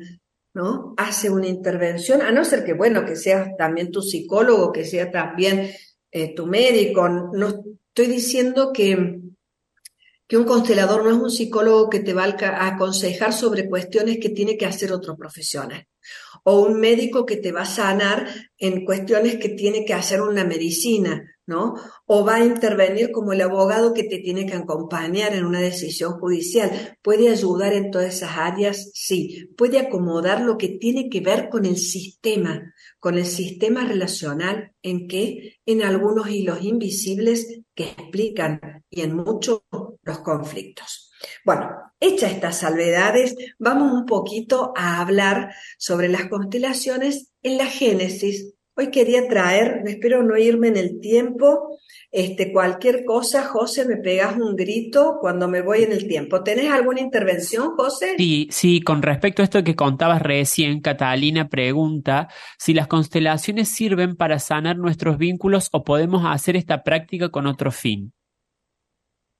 ¿no? 0.53 0.93
Hace 0.95 1.29
una 1.29 1.48
intervención, 1.48 2.21
a 2.21 2.31
no 2.31 2.45
ser 2.45 2.63
que, 2.63 2.71
bueno, 2.71 3.03
que 3.05 3.17
seas 3.17 3.50
también 3.57 3.91
tu 3.91 4.01
psicólogo, 4.01 4.71
que 4.71 4.86
sea 4.86 5.12
también 5.12 5.69
eh, 6.12 6.33
tu 6.33 6.45
médico. 6.48 7.10
No 7.10 7.48
estoy 7.50 8.07
diciendo 8.07 8.71
que 8.71 9.19
que 10.31 10.38
un 10.38 10.45
constelador 10.45 11.03
no 11.03 11.10
es 11.10 11.17
un 11.17 11.29
psicólogo 11.29 11.89
que 11.89 12.00
te 12.00 12.13
va 12.13 12.24
a 12.24 12.67
aconsejar 12.67 13.33
sobre 13.33 13.67
cuestiones 13.67 14.17
que 14.17 14.29
tiene 14.29 14.55
que 14.55 14.65
hacer 14.65 14.93
otro 14.93 15.17
profesional, 15.17 15.86
o 16.44 16.62
un 16.62 16.80
médico 16.80 17.25
que 17.25 17.38
te 17.38 17.51
va 17.51 17.62
a 17.62 17.65
sanar 17.65 18.27
en 18.58 18.86
cuestiones 18.86 19.38
que 19.38 19.50
tiene 19.50 19.86
que 19.86 19.94
hacer 19.94 20.22
una 20.22 20.44
medicina, 20.44 21.24
¿no? 21.46 21.75
O 22.06 22.25
va 22.25 22.36
a 22.36 22.46
intervenir 22.46 23.12
como 23.12 23.34
el 23.34 23.41
abogado 23.41 23.94
que 23.94 24.03
te 24.03 24.20
tiene 24.20 24.46
que 24.46 24.56
acompañar 24.56 25.36
en 25.36 25.46
una 25.46 25.60
decisión 25.60 26.13
judicial. 26.13 26.98
¿Puede 27.01 27.30
ayudar 27.30 27.74
en 27.74 27.91
todas 27.91 28.15
esas 28.15 28.38
áreas? 28.38 28.91
Sí. 28.94 29.50
¿Puede 29.58 29.80
acomodar 29.80 30.41
lo 30.41 30.58
que 30.58 30.70
tiene 30.70 31.10
que 31.10 31.20
ver 31.20 31.50
con 31.50 31.65
el 31.65 31.77
sistema, 31.77 32.74
con 33.00 33.18
el 33.18 33.25
sistema 33.25 33.86
relacional 33.86 34.72
en 34.82 35.08
que 35.08 35.60
en 35.65 35.84
algunos 35.84 36.30
hilos 36.30 36.63
invisibles 36.63 37.62
que 37.75 37.84
explican 37.84 38.84
y 38.89 39.01
en 39.01 39.15
muchos 39.15 39.62
los 40.03 40.20
conflictos. 40.20 41.11
Bueno, 41.46 41.70
hechas 42.00 42.32
estas 42.32 42.60
salvedades, 42.60 43.36
vamos 43.60 43.92
un 43.94 44.06
poquito 44.06 44.74
a 44.75 45.01
hablar 45.01 45.54
sobre 45.78 46.08
las 46.08 46.28
constelaciones 46.28 47.32
en 47.44 47.58
la 47.58 47.66
Génesis. 47.66 48.54
Hoy 48.75 48.90
quería 48.90 49.28
traer, 49.28 49.84
espero 49.86 50.24
no 50.24 50.38
irme 50.38 50.70
en 50.70 50.78
el 50.78 51.00
tiempo, 51.01 51.78
este, 52.10 52.51
cualquier 52.51 53.06
cosa, 53.06 53.46
José, 53.46 53.86
me 53.86 53.96
pegas 53.96 54.36
un 54.38 54.56
grito 54.56 55.18
cuando 55.22 55.48
me 55.48 55.62
voy 55.62 55.84
en 55.84 55.94
el 55.94 56.08
tiempo. 56.08 56.44
¿Tenés 56.44 56.70
alguna 56.70 57.00
intervención, 57.00 57.75
José? 57.78 58.16
Sí, 58.18 58.50
sí, 58.51 58.82
con 58.82 59.01
respecto 59.01 59.42
a 59.42 59.46
esto 59.46 59.63
que 59.63 59.78
contabas 59.78 60.22
recién, 60.22 60.82
Catalina 60.82 61.48
pregunta 61.48 62.28
si 62.58 62.74
las 62.74 62.88
constelaciones 62.88 63.70
sirven 63.70 64.18
para 64.18 64.40
sanar 64.40 64.78
nuestros 64.78 65.18
vínculos 65.18 65.70
o 65.72 65.84
podemos 65.84 66.24
hacer 66.25 66.58
esta 66.58 66.84
práctica 66.84 67.30
con 67.30 67.48
otro 67.48 67.72
fin. 67.72 68.13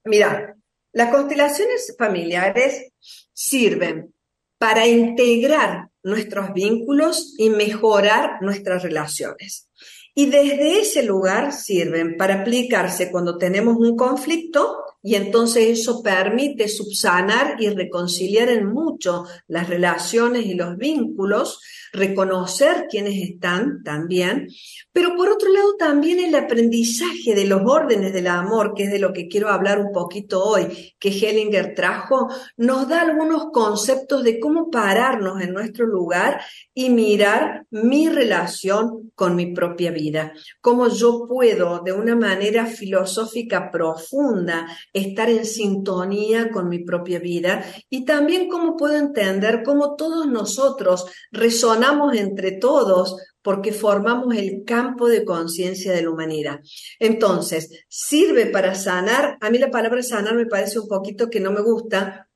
Mira, 0.06 0.56
las 0.94 1.10
constelaciones 1.10 1.96
familiares 1.98 2.92
sirven 3.34 4.14
para 4.58 4.86
integrar 4.86 5.90
nuestros 6.04 6.54
vínculos 6.54 7.34
y 7.38 7.50
mejorar 7.50 8.42
nuestras 8.42 8.84
relaciones. 8.84 9.70
Y 10.14 10.26
desde 10.28 10.82
ese 10.82 11.04
lugar 11.04 11.54
sirven 11.54 12.18
para 12.18 12.42
aplicarse 12.42 13.10
cuando 13.10 13.38
tenemos 13.38 13.78
un 13.78 13.96
conflicto 13.96 14.84
y 15.04 15.16
entonces 15.16 15.80
eso 15.80 16.04
permite 16.04 16.68
subsanar 16.68 17.56
y 17.60 17.70
reconciliar 17.70 18.50
en 18.50 18.68
mucho 18.68 19.26
las 19.48 19.68
relaciones 19.68 20.46
y 20.46 20.54
los 20.54 20.78
vínculos, 20.78 21.60
reconocer 21.92 22.86
quiénes 22.90 23.16
están 23.22 23.84
también, 23.84 24.48
pero 24.94 25.16
por 25.16 25.30
otro 25.30 25.52
lado 25.52 25.76
también 25.78 26.20
el 26.20 26.36
aprendizaje 26.36 27.34
de 27.36 27.46
los 27.46 27.62
órdenes 27.66 28.14
del 28.14 28.28
amor, 28.28 28.74
que 28.76 28.84
es 28.84 28.92
de 28.92 29.00
lo 29.00 29.12
que 29.12 29.28
quiero 29.28 29.50
hablar 29.50 29.80
un 29.80 29.92
poquito 29.92 30.44
hoy, 30.44 30.94
que 31.00 31.10
Hellinger 31.10 31.74
trajo, 31.76 32.30
nos 32.58 32.88
da 32.88 33.02
algunos 33.02 33.48
conceptos 33.52 34.24
de 34.24 34.40
cómo 34.40 34.70
pararnos 34.70 35.42
en 35.42 35.54
nuestro 35.54 35.86
lugar 35.86 36.42
y 36.74 36.90
mirar 36.90 37.66
mi 37.72 38.08
relación 38.08 39.12
con 39.16 39.36
mi 39.36 39.54
propia 39.54 39.92
vida, 39.92 40.34
cómo 40.62 40.88
yo 40.88 41.26
puedo 41.28 41.80
de 41.80 41.92
una 41.92 42.16
manera 42.16 42.66
filosófica 42.66 43.70
profunda 43.72 44.68
estar 44.94 45.30
en 45.30 45.46
sintonía 45.46 46.52
con 46.52 46.68
mi 46.68 46.80
propia 46.80 47.20
vida 47.20 47.66
y 47.90 48.06
también 48.06 48.50
cómo 48.50 48.76
puedo 48.76 48.96
entender 48.96 49.64
cómo 49.64 49.96
todos 49.96 50.28
nosotros 50.28 51.06
resonamos 51.32 52.16
entre 52.16 52.54
todos 52.54 53.16
porque 53.42 53.72
formamos 53.72 54.36
el 54.36 54.64
campo 54.66 55.08
de 55.08 55.26
conciencia 55.26 55.94
de 55.94 56.04
la 56.04 56.12
humanidad. 56.12 56.60
Entonces, 57.00 57.86
sirve 57.88 58.48
para 58.48 58.76
sanar, 58.76 59.38
a 59.42 59.50
mí 59.50 59.58
la 59.58 59.72
palabra 59.72 60.04
sanar 60.04 60.36
me 60.36 60.46
parece 60.46 60.80
un 60.80 60.88
poquito 60.88 61.30
que 61.30 61.40
no 61.40 61.52
me 61.52 61.62
gusta, 61.62 62.30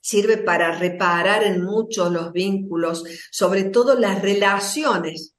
sirve 0.00 0.38
para 0.38 0.76
reparar 0.76 1.44
en 1.44 1.62
muchos 1.62 2.10
los 2.10 2.32
vínculos, 2.32 3.04
sobre 3.30 3.64
todo 3.64 3.94
las 3.94 4.20
relaciones 4.22 5.37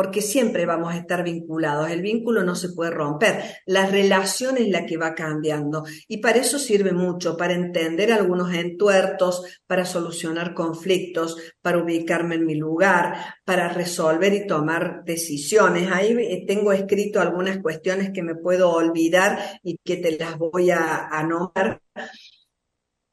porque 0.00 0.22
siempre 0.22 0.64
vamos 0.64 0.94
a 0.94 0.96
estar 0.96 1.22
vinculados. 1.22 1.90
El 1.90 2.00
vínculo 2.00 2.42
no 2.42 2.54
se 2.54 2.70
puede 2.70 2.90
romper. 2.90 3.42
La 3.66 3.84
relación 3.84 4.56
es 4.56 4.70
la 4.70 4.86
que 4.86 4.96
va 4.96 5.14
cambiando. 5.14 5.84
Y 6.08 6.22
para 6.22 6.38
eso 6.38 6.58
sirve 6.58 6.92
mucho, 6.92 7.36
para 7.36 7.52
entender 7.52 8.10
algunos 8.10 8.54
entuertos, 8.54 9.42
para 9.66 9.84
solucionar 9.84 10.54
conflictos, 10.54 11.36
para 11.60 11.76
ubicarme 11.76 12.36
en 12.36 12.46
mi 12.46 12.54
lugar, 12.54 13.14
para 13.44 13.68
resolver 13.68 14.32
y 14.32 14.46
tomar 14.46 15.04
decisiones. 15.04 15.92
Ahí 15.92 16.16
eh, 16.18 16.44
tengo 16.46 16.72
escrito 16.72 17.20
algunas 17.20 17.58
cuestiones 17.58 18.10
que 18.14 18.22
me 18.22 18.36
puedo 18.36 18.70
olvidar 18.70 19.60
y 19.62 19.76
que 19.84 19.98
te 19.98 20.16
las 20.16 20.38
voy 20.38 20.70
a, 20.70 21.08
a 21.08 21.22
nombrar. 21.24 21.82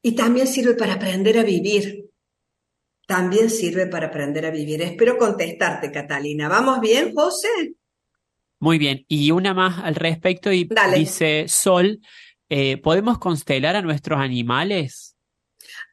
Y 0.00 0.12
también 0.12 0.46
sirve 0.46 0.72
para 0.72 0.94
aprender 0.94 1.36
a 1.36 1.42
vivir, 1.42 2.07
también 3.08 3.48
sirve 3.48 3.86
para 3.86 4.08
aprender 4.08 4.44
a 4.44 4.50
vivir. 4.50 4.82
Espero 4.82 5.16
contestarte, 5.16 5.90
Catalina. 5.90 6.46
¿Vamos 6.46 6.78
bien, 6.78 7.14
José? 7.14 7.72
Muy 8.58 8.76
bien. 8.76 9.06
Y 9.08 9.30
una 9.30 9.54
más 9.54 9.82
al 9.82 9.94
respecto 9.94 10.52
y 10.52 10.68
dice 10.94 11.46
Sol, 11.48 12.00
eh, 12.50 12.76
¿podemos 12.76 13.18
constelar 13.18 13.76
a 13.76 13.82
nuestros 13.82 14.20
animales? 14.20 15.16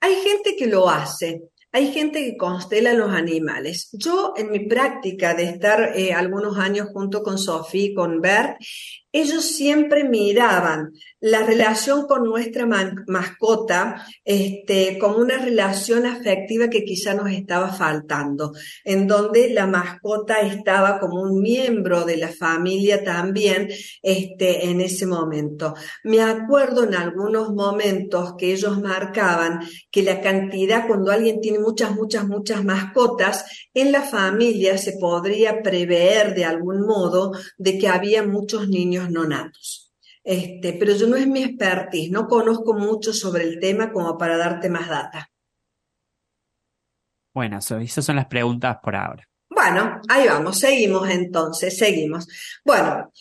Hay 0.02 0.16
gente 0.16 0.58
que 0.58 0.68
lo 0.68 0.90
hace. 0.90 1.44
Hay 1.72 1.94
gente 1.94 2.22
que 2.22 2.36
constela 2.36 2.94
los 2.94 3.12
animales. 3.12 3.90
Yo 3.94 4.34
en 4.36 4.52
mi 4.52 4.68
práctica 4.68 5.34
de 5.34 5.44
estar 5.44 5.94
eh, 5.96 6.12
algunos 6.14 6.58
años 6.58 6.90
junto 6.92 7.24
con 7.24 7.38
Sofía 7.38 7.86
y 7.86 7.94
con 7.94 8.20
Bert, 8.20 8.58
ellos 9.14 9.46
siempre 9.46 10.04
miraban 10.04 10.92
la 11.22 11.44
relación 11.44 12.08
con 12.08 12.24
nuestra 12.24 12.66
mascota 12.66 14.06
este, 14.24 15.00
como 15.00 15.18
una 15.18 15.38
relación 15.38 16.06
afectiva 16.06 16.70
que 16.70 16.84
quizá 16.84 17.14
nos 17.14 17.32
estaba 17.32 17.70
faltando, 17.70 18.52
en 18.84 19.08
donde 19.08 19.50
la 19.50 19.66
mascota 19.66 20.42
estaba 20.42 21.00
como 21.00 21.22
un 21.22 21.42
miembro 21.42 22.04
de 22.06 22.18
la 22.18 22.28
familia 22.28 23.04
también 23.04 23.70
este, 24.02 24.70
en 24.70 24.82
ese 24.82 25.08
momento. 25.08 25.74
Me 26.04 26.22
acuerdo 26.22 26.84
en 26.84 26.96
algunos 26.96 27.54
momentos 27.54 28.36
que 28.38 28.52
ellos 28.54 28.80
marcaban 28.82 29.62
que 29.90 30.04
la 30.04 30.22
cantidad, 30.22 30.86
cuando 30.86 31.12
alguien 31.12 31.40
tiene 31.42 31.60
muchas, 31.60 31.96
muchas, 31.96 32.28
muchas 32.28 32.64
mascotas, 32.64 33.46
en 33.74 33.92
la 33.92 34.02
familia 34.02 34.78
se 34.78 34.94
podría 35.00 35.62
prever 35.64 36.36
de 36.36 36.46
algún 36.46 36.86
modo 36.86 37.32
de 37.58 37.78
que 37.78 37.88
había 37.88 38.24
muchos 38.24 38.68
niños 38.68 39.10
no 39.10 39.26
natos. 39.26 39.85
Este, 40.26 40.74
pero 40.74 40.96
yo 40.96 41.06
no 41.06 41.16
es 41.16 41.28
mi 41.28 41.44
expertise, 41.44 42.10
no 42.10 42.28
conozco 42.28 42.74
mucho 42.74 43.14
sobre 43.14 43.44
el 43.44 43.60
tema 43.60 43.92
como 43.92 44.18
para 44.18 44.38
darte 44.38 44.70
más 44.70 44.90
data. 44.90 45.30
Bueno, 47.32 47.60
esas 47.60 48.04
son 48.04 48.16
las 48.16 48.26
preguntas 48.26 48.78
por 48.82 48.96
ahora. 48.96 49.24
Bueno, 49.48 50.02
ahí 50.10 50.28
vamos, 50.28 50.58
seguimos 50.58 51.08
entonces, 51.10 51.78
seguimos. 51.78 52.28
Bueno, 52.66 53.12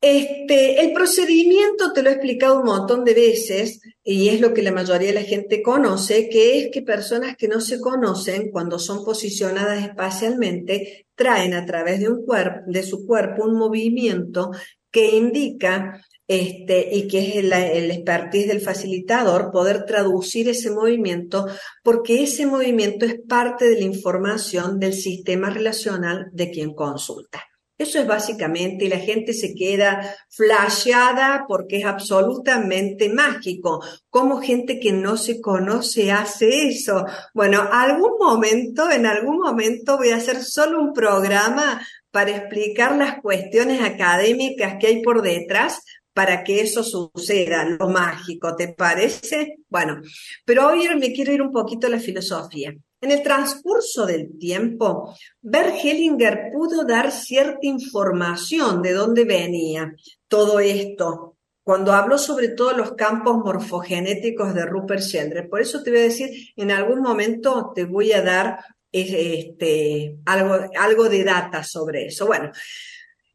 este, 0.00 0.80
el 0.82 0.92
procedimiento 0.92 1.92
te 1.92 2.02
lo 2.02 2.08
he 2.08 2.12
explicado 2.14 2.60
un 2.60 2.66
montón 2.66 3.04
de 3.04 3.12
veces 3.12 3.82
y 4.02 4.28
es 4.30 4.40
lo 4.40 4.54
que 4.54 4.62
la 4.62 4.72
mayoría 4.72 5.08
de 5.08 5.20
la 5.20 5.22
gente 5.22 5.62
conoce, 5.62 6.28
que 6.30 6.58
es 6.58 6.70
que 6.72 6.80
personas 6.80 7.36
que 7.36 7.48
no 7.48 7.60
se 7.60 7.80
conocen, 7.80 8.50
cuando 8.50 8.78
son 8.78 9.04
posicionadas 9.04 9.82
espacialmente, 9.84 11.06
traen 11.14 11.52
a 11.52 11.66
través 11.66 12.00
de, 12.00 12.08
un 12.08 12.24
cuerpo, 12.24 12.60
de 12.66 12.82
su 12.82 13.06
cuerpo 13.06 13.44
un 13.44 13.58
movimiento 13.58 14.52
que 14.90 15.16
indica 15.16 16.00
este, 16.28 16.88
y 16.92 17.08
que 17.08 17.18
es 17.20 17.36
el, 17.36 17.52
el 17.52 17.90
expertise 17.90 18.48
del 18.48 18.60
facilitador, 18.60 19.50
poder 19.50 19.84
traducir 19.84 20.48
ese 20.48 20.70
movimiento, 20.70 21.46
porque 21.82 22.22
ese 22.22 22.46
movimiento 22.46 23.06
es 23.06 23.16
parte 23.28 23.68
de 23.68 23.76
la 23.76 23.84
información 23.84 24.78
del 24.78 24.94
sistema 24.94 25.50
relacional 25.50 26.26
de 26.32 26.50
quien 26.50 26.74
consulta. 26.74 27.44
Eso 27.78 27.98
es 27.98 28.06
básicamente, 28.06 28.86
y 28.86 28.88
la 28.88 28.98
gente 28.98 29.34
se 29.34 29.54
queda 29.54 30.16
flasheada 30.30 31.44
porque 31.46 31.78
es 31.78 31.84
absolutamente 31.84 33.10
mágico. 33.10 33.84
¿Cómo 34.08 34.40
gente 34.40 34.80
que 34.80 34.92
no 34.92 35.18
se 35.18 35.42
conoce 35.42 36.10
hace 36.10 36.68
eso? 36.68 37.04
Bueno, 37.34 37.68
algún 37.70 38.12
momento, 38.18 38.90
en 38.90 39.04
algún 39.04 39.40
momento 39.40 39.98
voy 39.98 40.08
a 40.08 40.16
hacer 40.16 40.42
solo 40.42 40.80
un 40.80 40.94
programa 40.94 41.86
para 42.10 42.30
explicar 42.30 42.96
las 42.96 43.20
cuestiones 43.20 43.82
académicas 43.82 44.76
que 44.80 44.86
hay 44.86 45.02
por 45.02 45.20
detrás 45.20 45.82
para 46.16 46.42
que 46.42 46.62
eso 46.62 46.82
suceda, 46.82 47.62
lo 47.78 47.90
mágico, 47.90 48.56
¿te 48.56 48.68
parece? 48.68 49.58
Bueno, 49.68 50.00
pero 50.46 50.68
hoy 50.68 50.88
me 50.98 51.12
quiero 51.12 51.30
ir 51.30 51.42
un 51.42 51.52
poquito 51.52 51.88
a 51.88 51.90
la 51.90 52.00
filosofía. 52.00 52.74
En 53.02 53.10
el 53.10 53.22
transcurso 53.22 54.06
del 54.06 54.38
tiempo, 54.38 55.14
Bert 55.42 55.74
Hellinger 55.84 56.52
pudo 56.54 56.86
dar 56.86 57.12
cierta 57.12 57.66
información 57.66 58.80
de 58.80 58.94
dónde 58.94 59.26
venía 59.26 59.92
todo 60.26 60.58
esto, 60.58 61.36
cuando 61.62 61.92
habló 61.92 62.16
sobre 62.16 62.48
todo 62.48 62.72
los 62.72 62.94
campos 62.94 63.36
morfogenéticos 63.36 64.54
de 64.54 64.64
Rupert 64.64 65.02
Sheldrake. 65.02 65.50
Por 65.50 65.60
eso 65.60 65.82
te 65.82 65.90
voy 65.90 66.00
a 66.00 66.04
decir, 66.04 66.30
en 66.56 66.70
algún 66.70 67.02
momento 67.02 67.72
te 67.74 67.84
voy 67.84 68.12
a 68.12 68.22
dar 68.22 68.64
este, 68.90 70.16
algo, 70.24 70.70
algo 70.78 71.10
de 71.10 71.24
data 71.24 71.62
sobre 71.62 72.06
eso. 72.06 72.26
Bueno, 72.26 72.52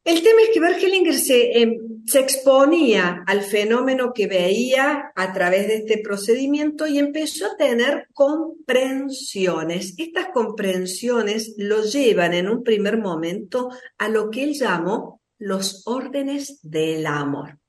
el 0.04 0.24
tema 0.24 0.42
es 0.42 0.50
que 0.52 0.60
Bert 0.60 0.82
Hellinger 0.82 1.14
se, 1.14 1.62
em, 1.62 1.78
se, 2.08 2.20
exponía 2.20 3.24
al 3.28 3.44
fenómeno 3.44 4.14
que 4.14 4.26
veía 4.26 5.12
a 5.16 5.34
través 5.34 5.68
de 5.68 5.76
este 5.76 6.00
procedimiento 6.00 6.88
y 6.88 6.98
empezó 6.98 7.46
a 7.46 7.56
tener 7.56 8.08
comprensiones. 8.14 9.94
Estas 9.98 10.30
comprensiones 10.34 11.54
lo 11.58 11.84
llevan 11.84 12.34
en 12.34 12.50
un 12.50 12.64
primer 12.64 12.98
momento 12.98 13.70
a 14.00 14.10
lo 14.10 14.32
que 14.32 14.44
él 14.44 14.54
llamó 14.54 15.22
los 15.38 15.84
órdenes 15.86 16.60
del 16.64 17.06
amor. 17.06 17.60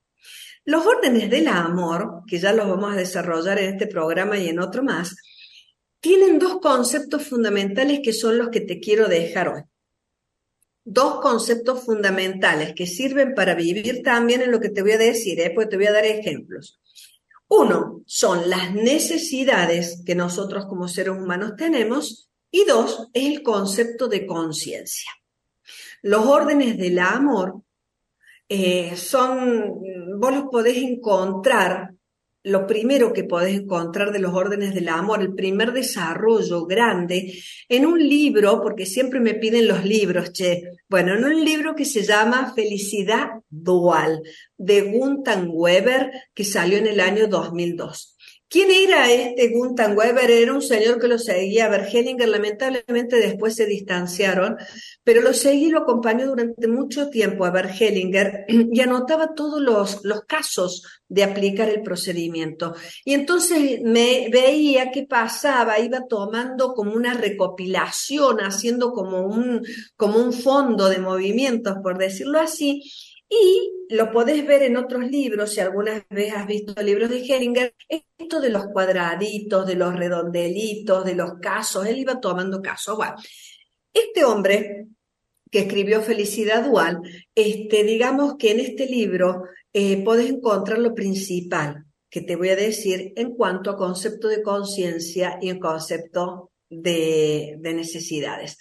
Los 0.65 0.87
órdenes 0.87 1.29
del 1.29 1.49
amor, 1.49 2.23
que 2.27 2.39
ya 2.39 2.53
los 2.55 2.67
vamos 2.67 2.95
a 2.95 2.97
desarrollar 2.97 3.59
en 3.59 3.75
este 3.75 3.89
programa 3.89 4.39
y 4.39 4.49
en 4.49 4.59
otro 4.59 4.83
más, 4.83 5.17
tienen 6.01 6.39
dos 6.39 6.61
conceptos 6.61 7.27
fundamentales 7.27 8.01
que 8.03 8.13
son 8.13 8.39
los 8.39 8.49
que 8.49 8.61
te 8.61 8.81
quiero 8.81 9.07
dejar 9.09 9.49
hoy 9.49 9.63
dos 10.85 11.21
conceptos 11.21 11.85
fundamentales 11.85 12.75
que 12.75 12.87
sirven 12.87 13.35
para 13.35 13.55
vivir 13.55 14.03
también 14.03 14.43
en 14.43 14.51
lo 14.51 14.61
que 14.61 14.71
te 14.71 14.83
voy 14.83 14.93
a 14.93 14.99
decir, 14.99 15.41
¿eh? 15.41 15.53
porque 15.55 15.71
te 15.71 15.77
voy 15.77 15.87
a 15.87 15.93
dar 15.93 16.05
ejemplos. 16.05 16.81
Uno, 17.49 18.03
son 18.07 18.49
las 18.49 18.73
necesidades 18.75 20.03
que 20.07 20.15
nosotros 20.15 20.67
como 20.67 20.89
seres 20.89 21.15
humanos 21.15 21.53
tenemos 21.57 22.31
y 22.51 22.65
dos, 22.65 23.09
es 23.13 23.27
el 23.27 23.43
concepto 23.43 24.09
de 24.09 24.27
conciencia. 24.27 25.11
Los 26.03 26.27
órdenes 26.27 26.77
del 26.77 26.99
amor 26.99 27.63
eh, 28.49 28.97
son, 28.97 29.83
vos 30.19 30.35
los 30.35 30.45
podés 30.51 30.77
encontrar 30.77 31.95
lo 32.45 32.67
primero 32.67 33.13
que 33.13 33.25
podés 33.25 33.55
encontrar 33.55 34.13
de 34.13 34.19
los 34.19 34.35
órdenes 34.35 34.75
del 34.75 34.89
amor, 34.89 35.21
el 35.21 35.35
primer 35.35 35.73
desarrollo 35.73 36.67
grande, 36.67 37.39
en 37.69 37.87
un 37.87 37.99
libro, 37.99 38.61
porque 38.63 38.87
siempre 38.87 39.21
me 39.21 39.35
piden 39.35 39.69
los 39.69 39.85
libros, 39.85 40.33
che, 40.33 40.63
bueno, 40.89 41.15
en 41.15 41.25
un 41.25 41.45
libro 41.45 41.75
que 41.75 41.85
se 41.85 42.03
llama 42.03 42.53
Felicidad 42.55 43.29
Dual, 43.49 44.23
de 44.57 44.83
Gunther 44.83 45.45
Weber, 45.49 46.11
que 46.35 46.45
salió 46.45 46.79
en 46.79 46.89
el 46.89 47.01
año 47.01 47.29
2002. 47.29 48.17
¿Quién 48.53 48.71
era 48.71 49.11
este 49.11 49.49
Gunther 49.49 49.97
Weber? 49.97 50.31
Era 50.31 50.53
un 50.53 50.61
señor 50.61 51.01
que 51.01 51.09
lo 51.09 51.19
seguía, 51.19 51.71
Bergelinger, 51.71 52.29
lamentablemente 52.29 53.17
después 53.17 53.55
se 53.55 53.65
distanciaron, 53.65 54.59
pero 55.03 55.23
lo 55.23 55.33
seguí 55.33 55.69
y 55.69 55.71
lo 55.71 55.79
acompañó 55.79 56.27
durante 56.27 56.69
mucho 56.69 57.09
tiempo 57.09 57.47
a 57.47 57.51
Bergelinger 57.51 58.45
y 58.49 58.79
anotaba 58.83 59.35
todos 59.35 59.59
los, 59.59 60.05
los 60.05 60.27
casos 60.27 60.83
de 61.09 61.25
aplicar 61.25 61.71
el 61.71 61.81
procedimiento. 61.81 62.75
Y 63.07 63.15
entonces 63.15 63.81
me 63.83 64.29
veía 64.31 64.91
qué 64.91 65.07
pasaba, 65.07 65.81
iba 65.81 66.07
tomando 66.07 66.75
como 66.75 66.93
una 66.93 67.15
recopilación, 67.15 68.41
haciendo 68.41 68.93
como 68.93 69.23
un, 69.23 69.63
como 69.97 70.19
un 70.19 70.35
fondo 70.35 70.91
de 70.91 70.99
movimientos, 70.99 71.77
por 71.83 71.97
decirlo 71.97 72.39
así, 72.39 72.83
y 73.31 73.82
lo 73.93 74.11
podés 74.11 74.47
ver 74.47 74.63
en 74.63 74.77
otros 74.77 75.09
libros, 75.11 75.53
si 75.53 75.61
alguna 75.61 76.05
vez 76.09 76.33
has 76.35 76.47
visto 76.47 76.81
libros 76.83 77.11
de 77.11 77.25
Heringer, 77.25 77.75
esto 77.89 78.41
de 78.41 78.49
los 78.49 78.67
cuadraditos, 78.67 79.67
de 79.67 79.75
los 79.75 79.95
redondelitos, 79.95 81.05
de 81.05 81.15
los 81.15 81.35
casos, 81.41 81.87
él 81.87 81.99
iba 81.99 82.21
tomando 82.21 82.63
casos. 82.63 82.97
Bueno, 82.97 83.15
este 83.93 84.25
hombre 84.25 84.87
que 85.51 85.61
escribió 85.61 86.01
Felicidad 86.01 86.65
Dual, 86.65 87.01
este, 87.35 87.85
digamos 87.85 88.37
que 88.39 88.53
en 88.53 88.61
este 88.61 88.87
libro 88.87 89.45
eh, 89.73 90.03
podés 90.03 90.31
encontrar 90.31 90.79
lo 90.79 90.95
principal 90.95 91.85
que 92.09 92.23
te 92.23 92.37
voy 92.37 92.49
a 92.49 92.57
decir 92.57 93.13
en 93.17 93.35
cuanto 93.35 93.71
a 93.71 93.77
concepto 93.77 94.29
de 94.29 94.43
conciencia 94.43 95.39
y 95.41 95.51
en 95.51 95.59
concepto 95.59 96.51
de 96.71 97.59
necesidades. 97.61 98.57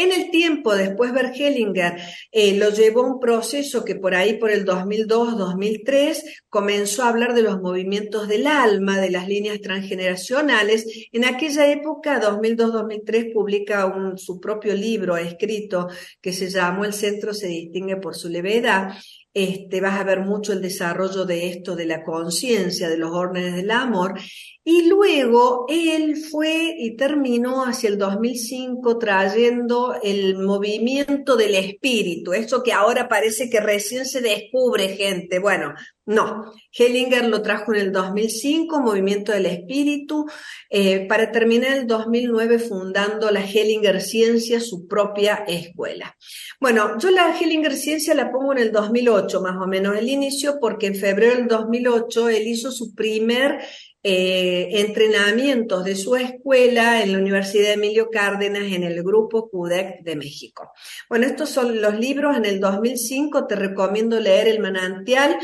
En 0.00 0.12
el 0.12 0.30
tiempo, 0.30 0.74
después 0.74 1.12
Bergelinger 1.12 2.00
eh, 2.32 2.56
lo 2.56 2.70
llevó 2.70 3.02
a 3.02 3.12
un 3.12 3.20
proceso 3.20 3.84
que 3.84 3.96
por 3.96 4.14
ahí, 4.14 4.38
por 4.38 4.50
el 4.50 4.64
2002-2003, 4.64 6.22
comenzó 6.48 7.02
a 7.02 7.10
hablar 7.10 7.34
de 7.34 7.42
los 7.42 7.60
movimientos 7.60 8.26
del 8.26 8.46
alma, 8.46 8.98
de 8.98 9.10
las 9.10 9.28
líneas 9.28 9.60
transgeneracionales. 9.60 10.86
En 11.12 11.26
aquella 11.26 11.70
época, 11.70 12.18
2002-2003, 12.18 13.34
publica 13.34 13.92
su 14.16 14.40
propio 14.40 14.72
libro 14.72 15.18
escrito 15.18 15.88
que 16.22 16.32
se 16.32 16.48
llamó 16.48 16.86
El 16.86 16.94
centro 16.94 17.34
se 17.34 17.48
distingue 17.48 17.96
por 17.96 18.16
su 18.16 18.30
levedad 18.30 18.94
este, 19.32 19.80
vas 19.80 20.00
a 20.00 20.04
ver 20.04 20.20
mucho 20.20 20.52
el 20.52 20.60
desarrollo 20.60 21.24
de 21.24 21.48
esto, 21.48 21.76
de 21.76 21.86
la 21.86 22.02
conciencia, 22.02 22.88
de 22.88 22.98
los 22.98 23.12
órdenes 23.12 23.54
del 23.54 23.70
amor. 23.70 24.18
Y 24.64 24.88
luego 24.88 25.66
él 25.68 26.16
fue 26.16 26.74
y 26.78 26.96
terminó 26.96 27.64
hacia 27.64 27.88
el 27.88 27.98
2005 27.98 28.98
trayendo 28.98 29.94
el 30.02 30.36
movimiento 30.38 31.36
del 31.36 31.54
espíritu, 31.54 32.32
eso 32.32 32.62
que 32.62 32.72
ahora 32.72 33.08
parece 33.08 33.48
que 33.48 33.60
recién 33.60 34.04
se 34.04 34.20
descubre 34.20 34.88
gente. 34.96 35.38
Bueno, 35.38 35.74
no, 36.06 36.52
Hellinger 36.72 37.28
lo 37.28 37.42
trajo 37.42 37.74
en 37.74 37.80
el 37.80 37.92
2005, 37.92 38.80
Movimiento 38.80 39.32
del 39.32 39.46
Espíritu, 39.46 40.26
eh, 40.68 41.06
para 41.06 41.30
terminar 41.30 41.76
el 41.76 41.86
2009 41.86 42.58
fundando 42.58 43.30
la 43.30 43.44
Hellinger 43.44 44.00
Ciencia, 44.00 44.60
su 44.60 44.88
propia 44.88 45.44
escuela. 45.46 46.16
Bueno, 46.58 46.98
yo 46.98 47.10
la 47.10 47.38
Hellinger 47.38 47.76
Ciencia 47.76 48.14
la 48.14 48.32
pongo 48.32 48.52
en 48.52 48.58
el 48.58 48.72
2008 48.72 49.40
más 49.40 49.56
o 49.56 49.66
menos 49.66 49.96
el 49.96 50.08
inicio, 50.08 50.58
porque 50.60 50.86
en 50.86 50.96
febrero 50.96 51.36
del 51.36 51.48
2008 51.48 52.28
él 52.30 52.48
hizo 52.48 52.72
su 52.72 52.94
primer 52.94 53.60
eh, 54.02 54.68
entrenamientos 54.80 55.84
de 55.84 55.94
su 55.94 56.16
escuela 56.16 57.02
en 57.02 57.12
la 57.12 57.18
Universidad 57.18 57.64
de 57.64 57.72
Emilio 57.74 58.08
Cárdenas 58.10 58.72
en 58.72 58.82
el 58.82 59.02
grupo 59.02 59.50
CUDEC 59.50 60.02
de 60.02 60.16
México. 60.16 60.72
Bueno, 61.08 61.26
estos 61.26 61.50
son 61.50 61.82
los 61.82 61.98
libros. 61.98 62.36
En 62.36 62.46
el 62.46 62.60
2005 62.60 63.46
te 63.46 63.56
recomiendo 63.56 64.18
leer 64.18 64.48
El 64.48 64.60
Manantial, 64.60 65.36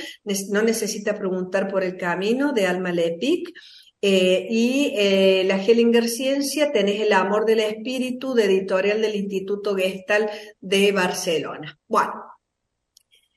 no 0.51 0.63
necesita 0.63 1.19
preguntar 1.19 1.69
por 1.69 1.85
el 1.85 1.97
camino, 1.97 2.53
de 2.53 2.67
Alma 2.67 2.93
Lepic. 2.93 3.53
Eh, 4.01 4.47
y 4.51 4.93
eh, 4.95 5.45
la 5.47 5.57
Hellinger 5.57 6.09
Ciencia, 6.09 6.71
tenés 6.71 7.01
El 7.01 7.13
Amor 7.13 7.45
del 7.45 7.61
Espíritu, 7.61 8.35
de 8.35 8.45
editorial 8.45 9.03
del 9.03 9.17
Instituto 9.17 9.75
Gestal 9.75 10.31
de 10.61 10.93
Barcelona. 10.93 11.79
Bueno, 11.89 12.13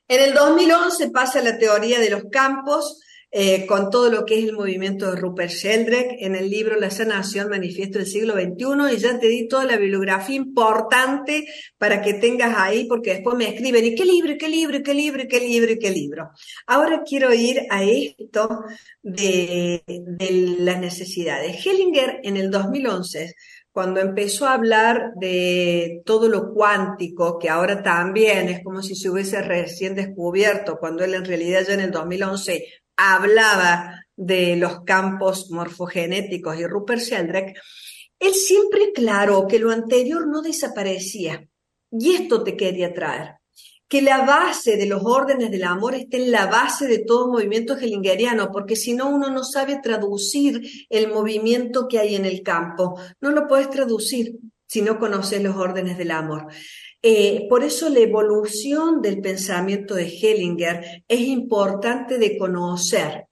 en 0.06 0.20
el 0.20 0.34
2011 0.34 1.10
pasa 1.10 1.42
la 1.42 1.58
teoría 1.58 1.98
de 1.98 2.10
los 2.10 2.24
campos, 2.30 3.00
eh, 3.32 3.64
con 3.66 3.90
todo 3.90 4.10
lo 4.10 4.26
que 4.26 4.38
es 4.38 4.44
el 4.44 4.54
movimiento 4.54 5.10
de 5.10 5.20
Rupert 5.20 5.52
Sheldrake 5.52 6.16
en 6.18 6.34
el 6.34 6.50
libro 6.50 6.78
La 6.80 6.90
sanación, 6.90 7.48
manifiesto 7.48 7.98
del 7.98 8.08
siglo 8.08 8.34
XXI, 8.34 8.94
y 8.94 8.96
ya 8.98 9.20
te 9.20 9.28
di 9.28 9.46
toda 9.46 9.64
la 9.64 9.76
bibliografía 9.76 10.34
importante 10.34 11.46
para 11.78 12.02
que 12.02 12.14
tengas 12.14 12.56
ahí, 12.56 12.86
porque 12.86 13.14
después 13.14 13.36
me 13.36 13.48
escriben, 13.48 13.84
¿y 13.84 13.94
qué 13.94 14.04
libro, 14.04 14.34
qué 14.36 14.48
libro, 14.48 14.78
qué 14.82 14.94
libro, 14.94 15.22
qué 15.28 15.40
libro, 15.40 15.72
qué 15.80 15.90
libro? 15.90 16.30
Ahora 16.66 17.02
quiero 17.06 17.32
ir 17.32 17.66
a 17.70 17.84
esto 17.84 18.64
de, 19.02 19.84
de 19.86 20.56
las 20.58 20.80
necesidades. 20.80 21.64
Hellinger 21.64 22.20
en 22.24 22.36
el 22.36 22.50
2011 22.50 23.34
cuando 23.72 24.00
empezó 24.00 24.46
a 24.46 24.54
hablar 24.54 25.12
de 25.14 26.02
todo 26.04 26.28
lo 26.28 26.52
cuántico, 26.52 27.38
que 27.38 27.48
ahora 27.48 27.84
también 27.84 28.48
es 28.48 28.64
como 28.64 28.82
si 28.82 28.96
se 28.96 29.08
hubiese 29.08 29.40
recién 29.42 29.94
descubierto, 29.94 30.78
cuando 30.80 31.04
él 31.04 31.14
en 31.14 31.24
realidad 31.24 31.62
ya 31.66 31.74
en 31.74 31.80
el 31.80 31.92
2011 31.92 32.64
hablaba 33.00 34.04
de 34.14 34.56
los 34.56 34.84
campos 34.84 35.50
morfogenéticos 35.50 36.58
y 36.58 36.66
Rupert 36.66 37.00
Sheldrake, 37.00 37.54
él 38.18 38.34
siempre 38.34 38.90
aclaró 38.90 39.46
que 39.46 39.58
lo 39.58 39.70
anterior 39.70 40.26
no 40.28 40.42
desaparecía. 40.42 41.46
Y 41.90 42.12
esto 42.12 42.44
te 42.44 42.56
quería 42.56 42.92
traer 42.92 43.40
que 43.90 44.02
la 44.02 44.24
base 44.24 44.76
de 44.76 44.86
los 44.86 45.02
órdenes 45.04 45.50
del 45.50 45.64
amor 45.64 45.96
esté 45.96 46.18
en 46.18 46.30
la 46.30 46.46
base 46.46 46.86
de 46.86 46.98
todo 46.98 47.26
movimiento 47.26 47.76
hellingeriano, 47.76 48.52
porque 48.52 48.76
si 48.76 48.92
no 48.92 49.08
uno 49.08 49.30
no 49.30 49.42
sabe 49.42 49.80
traducir 49.82 50.62
el 50.88 51.08
movimiento 51.08 51.88
que 51.88 51.98
hay 51.98 52.14
en 52.14 52.24
el 52.24 52.42
campo. 52.44 53.00
No 53.20 53.32
lo 53.32 53.48
puedes 53.48 53.68
traducir 53.68 54.38
si 54.64 54.82
no 54.82 55.00
conoces 55.00 55.42
los 55.42 55.56
órdenes 55.56 55.98
del 55.98 56.12
amor. 56.12 56.46
Eh, 57.02 57.46
por 57.48 57.64
eso 57.64 57.88
la 57.88 58.00
evolución 58.00 59.00
del 59.00 59.20
pensamiento 59.20 59.94
de 59.94 60.06
Hellinger 60.06 61.04
es 61.08 61.20
importante 61.20 62.18
de 62.18 62.36
conocer. 62.36 63.26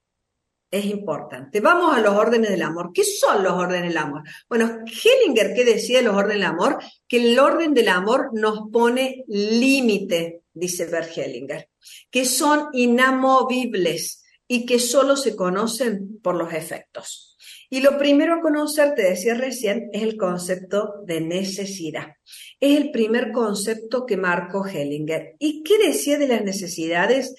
Es 0.71 0.85
importante. 0.85 1.61
Vamos 1.61 1.97
a 1.97 2.01
los 2.01 2.15
órdenes 2.15 2.51
del 2.51 2.63
amor. 2.63 2.91
¿Qué 2.93 3.03
son 3.03 3.43
los 3.43 3.53
órdenes 3.53 3.89
del 3.89 3.97
amor? 3.97 4.23
Bueno, 4.49 4.81
Hellinger, 4.85 5.55
¿qué 5.55 5.65
decía 5.65 5.99
de 5.99 6.05
los 6.05 6.15
órdenes 6.15 6.43
del 6.43 6.51
amor? 6.51 6.79
Que 7.07 7.33
el 7.33 7.39
orden 7.39 7.73
del 7.73 7.89
amor 7.89 8.31
nos 8.35 8.71
pone 8.71 9.25
límite 9.29 10.43
dice 10.59 10.87
Bert 10.87 11.17
Hellinger, 11.17 11.69
que 12.11 12.25
son 12.25 12.69
inamovibles 12.73 14.25
y 14.47 14.67
que 14.67 14.79
solo 14.79 15.17
se 15.17 15.37
conocen 15.37 16.21
por 16.21 16.35
los 16.35 16.53
efectos. 16.53 17.28
Y 17.71 17.81
lo 17.81 17.99
primero 17.99 18.35
a 18.35 18.41
conocer, 18.41 18.95
te 18.95 19.03
decía 19.03 19.35
recién, 19.35 19.91
es 19.93 20.03
el 20.03 20.17
concepto 20.17 20.95
de 21.05 21.21
necesidad. 21.21 22.15
Es 22.61 22.77
el 22.79 22.91
primer 22.91 23.31
concepto 23.33 24.07
que 24.07 24.17
marcó 24.17 24.67
Hellinger. 24.67 25.35
¿Y 25.39 25.63
qué 25.63 25.77
decía 25.79 26.19
de 26.19 26.29
las 26.29 26.43
necesidades? 26.43 27.35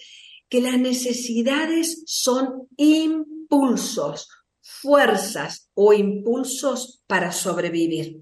Que 0.48 0.62
las 0.62 0.78
necesidades 0.78 2.04
son 2.06 2.68
impulsos, 2.78 4.30
fuerzas 4.62 5.70
o 5.74 5.94
impulsos 5.94 7.02
para 7.08 7.32
sobrevivir 7.32 8.22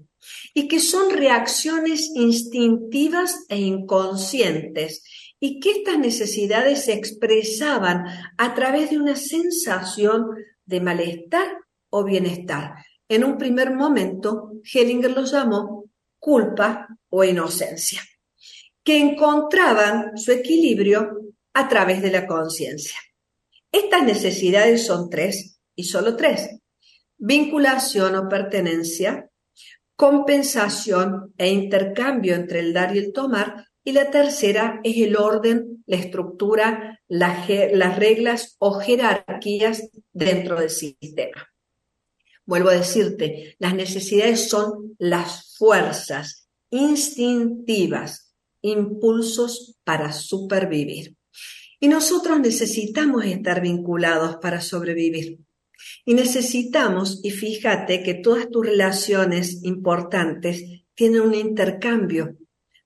y 0.54 0.68
que 0.68 0.80
son 0.80 1.10
reacciones 1.10 2.10
instintivas 2.14 3.44
e 3.48 3.58
inconscientes 3.58 5.02
y 5.40 5.60
que 5.60 5.70
estas 5.70 5.98
necesidades 5.98 6.84
se 6.84 6.94
expresaban 6.94 8.04
a 8.36 8.54
través 8.54 8.90
de 8.90 8.98
una 8.98 9.14
sensación 9.14 10.26
de 10.64 10.80
malestar 10.80 11.48
o 11.90 12.04
bienestar. 12.04 12.74
En 13.08 13.24
un 13.24 13.38
primer 13.38 13.74
momento, 13.74 14.52
Hellinger 14.62 15.12
los 15.12 15.32
llamó 15.32 15.84
culpa 16.18 16.88
o 17.08 17.24
inocencia, 17.24 18.02
que 18.82 18.98
encontraban 18.98 20.16
su 20.16 20.32
equilibrio 20.32 21.18
a 21.54 21.68
través 21.68 22.02
de 22.02 22.10
la 22.10 22.26
conciencia. 22.26 22.98
Estas 23.72 24.02
necesidades 24.02 24.86
son 24.86 25.08
tres 25.08 25.60
y 25.74 25.84
solo 25.84 26.16
tres. 26.16 26.50
Vinculación 27.16 28.14
o 28.16 28.28
pertenencia, 28.28 29.30
compensación 29.96 31.34
e 31.36 31.48
intercambio 31.48 32.34
entre 32.34 32.60
el 32.60 32.72
dar 32.72 32.94
y 32.94 32.98
el 32.98 33.12
tomar, 33.12 33.66
y 33.82 33.92
la 33.92 34.10
tercera 34.10 34.80
es 34.84 34.98
el 34.98 35.16
orden, 35.16 35.82
la 35.86 35.96
estructura, 35.96 37.00
las 37.08 37.96
reglas 37.96 38.56
o 38.58 38.80
jerarquías 38.80 39.88
dentro 40.12 40.60
del 40.60 40.70
sistema. 40.70 41.48
Vuelvo 42.48 42.70
a 42.70 42.76
decirte, 42.76 43.56
las 43.58 43.74
necesidades 43.74 44.48
son 44.48 44.96
las 44.98 45.54
fuerzas 45.58 46.48
instintivas, 46.70 48.32
impulsos 48.62 49.76
para 49.84 50.14
supervivir. 50.14 51.14
Y 51.78 51.88
nosotros 51.88 52.40
necesitamos 52.40 53.26
estar 53.26 53.60
vinculados 53.60 54.36
para 54.36 54.62
sobrevivir. 54.62 55.40
Y 56.06 56.14
necesitamos, 56.14 57.20
y 57.22 57.32
fíjate 57.32 58.02
que 58.02 58.14
todas 58.14 58.48
tus 58.48 58.64
relaciones 58.64 59.62
importantes 59.64 60.64
tienen 60.94 61.20
un 61.20 61.34
intercambio 61.34 62.38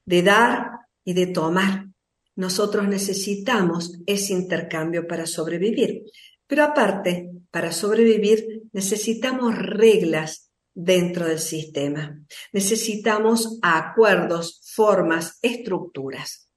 de 0.05 0.23
dar 0.25 0.67
y 1.05 1.13
de 1.13 1.29
tomar. 1.29 1.87
Nosotros 2.35 2.89
necesitamos 2.89 3.97
ese 4.07 4.33
intercambio 4.33 5.07
para 5.07 5.25
sobrevivir. 5.25 6.03
Pero 6.53 6.65
aparte, 6.65 7.31
para 7.51 7.73
sobrevivir 7.73 8.65
necesitamos 8.75 9.57
reglas 9.57 10.51
dentro 10.75 11.27
del 11.27 11.39
sistema. 11.39 12.23
Necesitamos 12.53 13.59
acuerdos, 13.63 14.61
formas, 14.75 15.39
estructuras. 15.41 16.51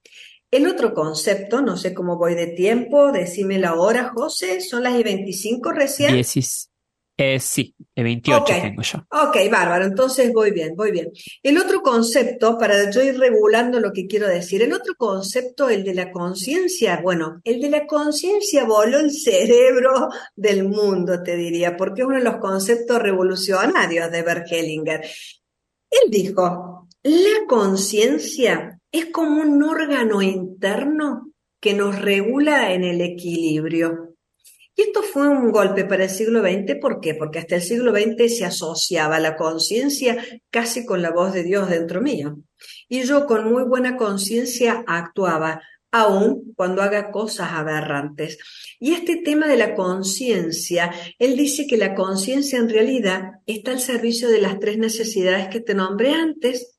El 0.52 0.68
otro 0.68 0.94
concepto, 0.94 1.62
no 1.62 1.78
sé 1.78 1.94
cómo 1.94 2.18
voy 2.18 2.36
de 2.36 2.48
tiempo, 2.48 3.14
decime 3.14 3.58
la 3.58 3.76
hora, 3.76 4.12
José, 4.14 4.60
son 4.60 4.84
las 4.84 5.00
y 5.00 5.04
25 5.04 5.72
recién. 5.72 6.14
Eh, 7.18 7.40
sí, 7.40 7.74
de 7.96 8.04
28 8.04 8.44
tengo 8.46 8.82
yo. 8.82 9.00
Ok, 9.10 9.38
bárbaro, 9.50 9.86
entonces 9.86 10.34
voy 10.34 10.52
bien, 10.52 10.76
voy 10.76 10.92
bien. 10.92 11.12
El 11.42 11.58
otro 11.58 11.82
concepto, 11.82 12.58
para 12.58 12.92
yo 12.92 13.02
ir 13.02 13.18
regulando 13.18 13.80
lo 13.80 13.94
que 13.94 14.06
quiero 14.06 14.28
decir, 14.28 14.62
el 14.62 14.74
otro 14.74 14.96
concepto, 14.98 15.70
el 15.70 15.86
de 15.86 15.94
la 15.94 16.12
conciencia, 16.12 17.00
bueno, 17.02 17.40
el 17.46 17.62
de 17.62 17.70
la 17.70 17.88
conciencia 17.88 18.66
voló 18.66 19.00
el 19.00 19.12
cerebro 19.12 20.10
del 20.36 20.68
mundo, 20.68 21.24
te 21.24 21.38
diría, 21.38 21.78
porque 21.78 22.02
es 22.02 22.08
uno 22.08 22.18
de 22.18 22.24
los 22.24 22.38
conceptos 22.38 23.02
revolucionarios 23.02 24.12
de 24.12 24.22
Bert 24.22 24.52
Hellinger. 24.52 25.02
Él 25.90 26.12
dijo, 26.12 26.90
la 27.04 27.46
conciencia 27.48 28.78
es 28.92 29.06
como 29.06 29.42
un 29.42 29.64
órgano 29.64 30.22
interno 30.22 31.32
que 31.62 31.74
nos 31.74 32.00
regula 32.02 32.74
en 32.74 32.84
el 32.84 33.00
equilibrio. 33.00 34.05
Y 34.78 34.82
esto 34.82 35.04
fue 35.04 35.30
un 35.30 35.52
golpe 35.52 35.86
para 35.86 36.04
el 36.04 36.10
siglo 36.10 36.42
XX, 36.42 36.76
¿por 36.82 37.00
qué? 37.00 37.16
Porque 37.16 37.40
hasta 37.40 37.56
el 37.56 37.62
siglo 37.62 37.92
XX 37.92 38.38
se 38.38 38.46
asociaba 38.46 39.20
la 39.20 39.38
conciencia 39.38 40.18
casi 40.50 40.86
con 40.86 41.02
la 41.02 41.12
voz 41.12 41.34
de 41.34 41.44
Dios 41.44 41.70
dentro 41.70 42.02
mío. 42.02 42.40
Y 42.90 43.04
yo 43.04 43.26
con 43.26 43.50
muy 43.50 43.64
buena 43.64 43.96
conciencia 43.96 44.84
actuaba, 44.86 45.62
aun 45.92 46.54
cuando 46.58 46.82
haga 46.82 47.10
cosas 47.10 47.52
aberrantes. 47.54 48.38
Y 48.78 48.92
este 48.92 49.22
tema 49.24 49.48
de 49.48 49.56
la 49.56 49.76
conciencia, 49.76 50.92
él 51.20 51.38
dice 51.38 51.68
que 51.68 51.78
la 51.78 51.96
conciencia 51.96 52.60
en 52.60 52.68
realidad 52.68 53.32
está 53.46 53.72
al 53.72 53.80
servicio 53.80 54.28
de 54.28 54.42
las 54.42 54.60
tres 54.60 54.78
necesidades 54.78 55.48
que 55.48 55.62
te 55.62 55.74
nombré 55.74 56.12
antes, 56.12 56.78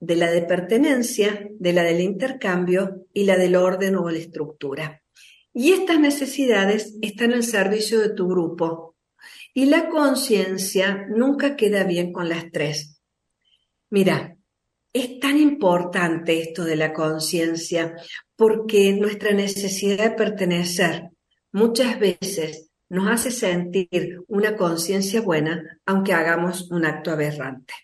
de 0.00 0.16
la 0.16 0.30
de 0.30 0.42
pertenencia, 0.42 1.46
de 1.50 1.72
la 1.74 1.82
del 1.82 2.00
intercambio 2.00 3.06
y 3.12 3.24
la 3.24 3.36
del 3.36 3.54
orden 3.54 3.96
o 3.96 4.08
la 4.08 4.18
estructura. 4.18 5.01
Y 5.54 5.72
estas 5.72 6.00
necesidades 6.00 6.96
están 7.02 7.32
al 7.32 7.42
servicio 7.42 8.00
de 8.00 8.10
tu 8.10 8.28
grupo. 8.28 8.96
Y 9.54 9.66
la 9.66 9.88
conciencia 9.88 11.06
nunca 11.08 11.56
queda 11.56 11.84
bien 11.84 12.12
con 12.12 12.28
las 12.28 12.50
tres. 12.50 13.00
Mira, 13.90 14.36
es 14.92 15.20
tan 15.20 15.38
importante 15.38 16.40
esto 16.40 16.64
de 16.64 16.76
la 16.76 16.92
conciencia 16.92 17.94
porque 18.36 18.92
nuestra 18.94 19.32
necesidad 19.32 20.10
de 20.10 20.16
pertenecer 20.16 21.10
muchas 21.52 21.98
veces 21.98 22.70
nos 22.88 23.10
hace 23.10 23.30
sentir 23.30 24.20
una 24.28 24.56
conciencia 24.56 25.22
buena 25.22 25.80
aunque 25.86 26.12
hagamos 26.12 26.70
un 26.70 26.84
acto 26.84 27.10
aberrante. 27.10 27.74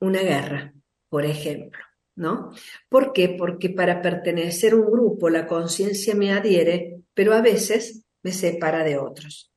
Una 0.00 0.20
guerra, 0.20 0.72
por 1.08 1.24
ejemplo, 1.24 1.80
¿no? 2.16 2.50
¿Por 2.88 3.12
qué? 3.12 3.36
Porque 3.38 3.70
para 3.70 4.02
pertenecer 4.02 4.72
a 4.72 4.76
un 4.76 4.90
grupo 4.90 5.28
la 5.28 5.46
conciencia 5.46 6.14
me 6.14 6.32
adhiere, 6.32 7.02
pero 7.14 7.34
a 7.34 7.42
veces 7.42 8.02
me 8.22 8.32
separa 8.32 8.82
de 8.82 8.98
otros. 8.98 9.52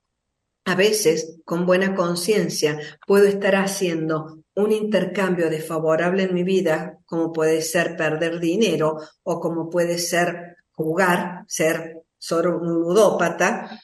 A 0.65 0.75
veces, 0.75 1.39
con 1.45 1.65
buena 1.65 1.95
conciencia, 1.95 2.79
puedo 3.07 3.25
estar 3.25 3.55
haciendo 3.55 4.43
un 4.55 4.71
intercambio 4.71 5.49
desfavorable 5.49 6.23
en 6.23 6.33
mi 6.33 6.43
vida, 6.43 6.99
como 7.05 7.31
puede 7.31 7.61
ser 7.61 7.95
perder 7.95 8.39
dinero 8.39 8.97
o 9.23 9.39
como 9.39 9.69
puede 9.69 9.97
ser 9.97 10.57
jugar, 10.71 11.45
ser 11.47 12.03
solo 12.17 12.59
un 12.59 12.67
ludópata, 12.67 13.81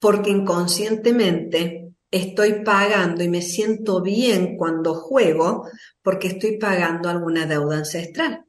porque 0.00 0.30
inconscientemente 0.30 1.87
estoy 2.10 2.64
pagando 2.64 3.22
y 3.22 3.28
me 3.28 3.42
siento 3.42 4.00
bien 4.00 4.56
cuando 4.56 4.94
juego 4.94 5.68
porque 6.02 6.28
estoy 6.28 6.56
pagando 6.56 7.08
alguna 7.08 7.46
deuda 7.46 7.78
ancestral. 7.78 8.44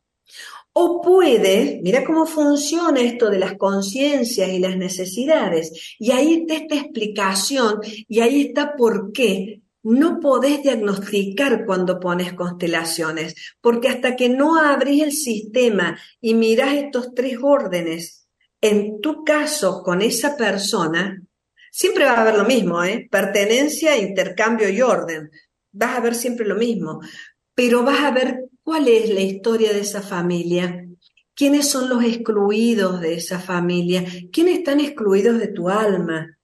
O 0.72 1.02
puede, 1.02 1.80
mira 1.84 2.06
cómo 2.06 2.26
funciona 2.26 3.02
esto 3.02 3.30
de 3.30 3.40
las 3.40 3.58
conciencias 3.58 4.50
y 4.50 4.60
las 4.60 4.78
necesidades, 4.78 5.96
y 5.98 6.12
ahí 6.12 6.34
está 6.36 6.56
esta 6.56 6.76
explicación 6.76 7.82
y 8.08 8.20
ahí 8.22 8.42
está 8.42 8.76
por 8.76 9.12
qué 9.12 9.62
no 9.82 10.20
podés 10.20 10.62
diagnosticar 10.62 11.66
cuando 11.66 12.00
pones 12.00 12.34
constelaciones, 12.34 13.36
porque 13.62 13.90
hasta 13.90 14.16
que 14.16 14.30
no 14.30 14.58
abrís 14.58 15.04
el 15.04 15.12
sistema 15.12 15.98
y 16.22 16.34
mirás 16.34 16.76
estos 16.76 17.14
tres 17.16 17.38
órdenes, 17.42 18.28
en 18.62 19.00
tu 19.02 19.24
caso 19.24 19.82
con 19.84 20.02
esa 20.02 20.36
persona, 20.36 21.22
Siempre 21.72 22.06
va 22.06 22.12
a 22.14 22.22
haber 22.22 22.36
lo 22.36 22.46
mismo, 22.46 22.84
¿eh? 22.84 23.08
Pertenencia, 23.10 23.98
intercambio 23.98 24.70
y 24.70 24.82
orden. 24.82 25.30
vas 25.72 25.98
a 25.98 26.02
ver 26.02 26.16
siempre 26.16 26.46
lo 26.46 26.56
mismo, 26.56 27.00
pero 27.54 27.84
vas 27.84 28.00
a 28.00 28.12
ver 28.12 28.46
cuál 28.64 28.88
es 28.88 29.10
la 29.10 29.22
historia 29.22 29.74
de 29.74 29.82
esa 29.82 30.02
familia, 30.02 30.86
quiénes 31.36 31.70
son 31.70 31.90
los 31.90 32.04
excluidos 32.04 33.02
de 33.02 33.16
esa 33.16 33.40
familia, 33.40 34.04
quiénes 34.32 34.60
están 34.60 34.80
excluidos 34.80 35.40
de 35.40 35.48
tu 35.48 35.70
alma, 35.70 36.38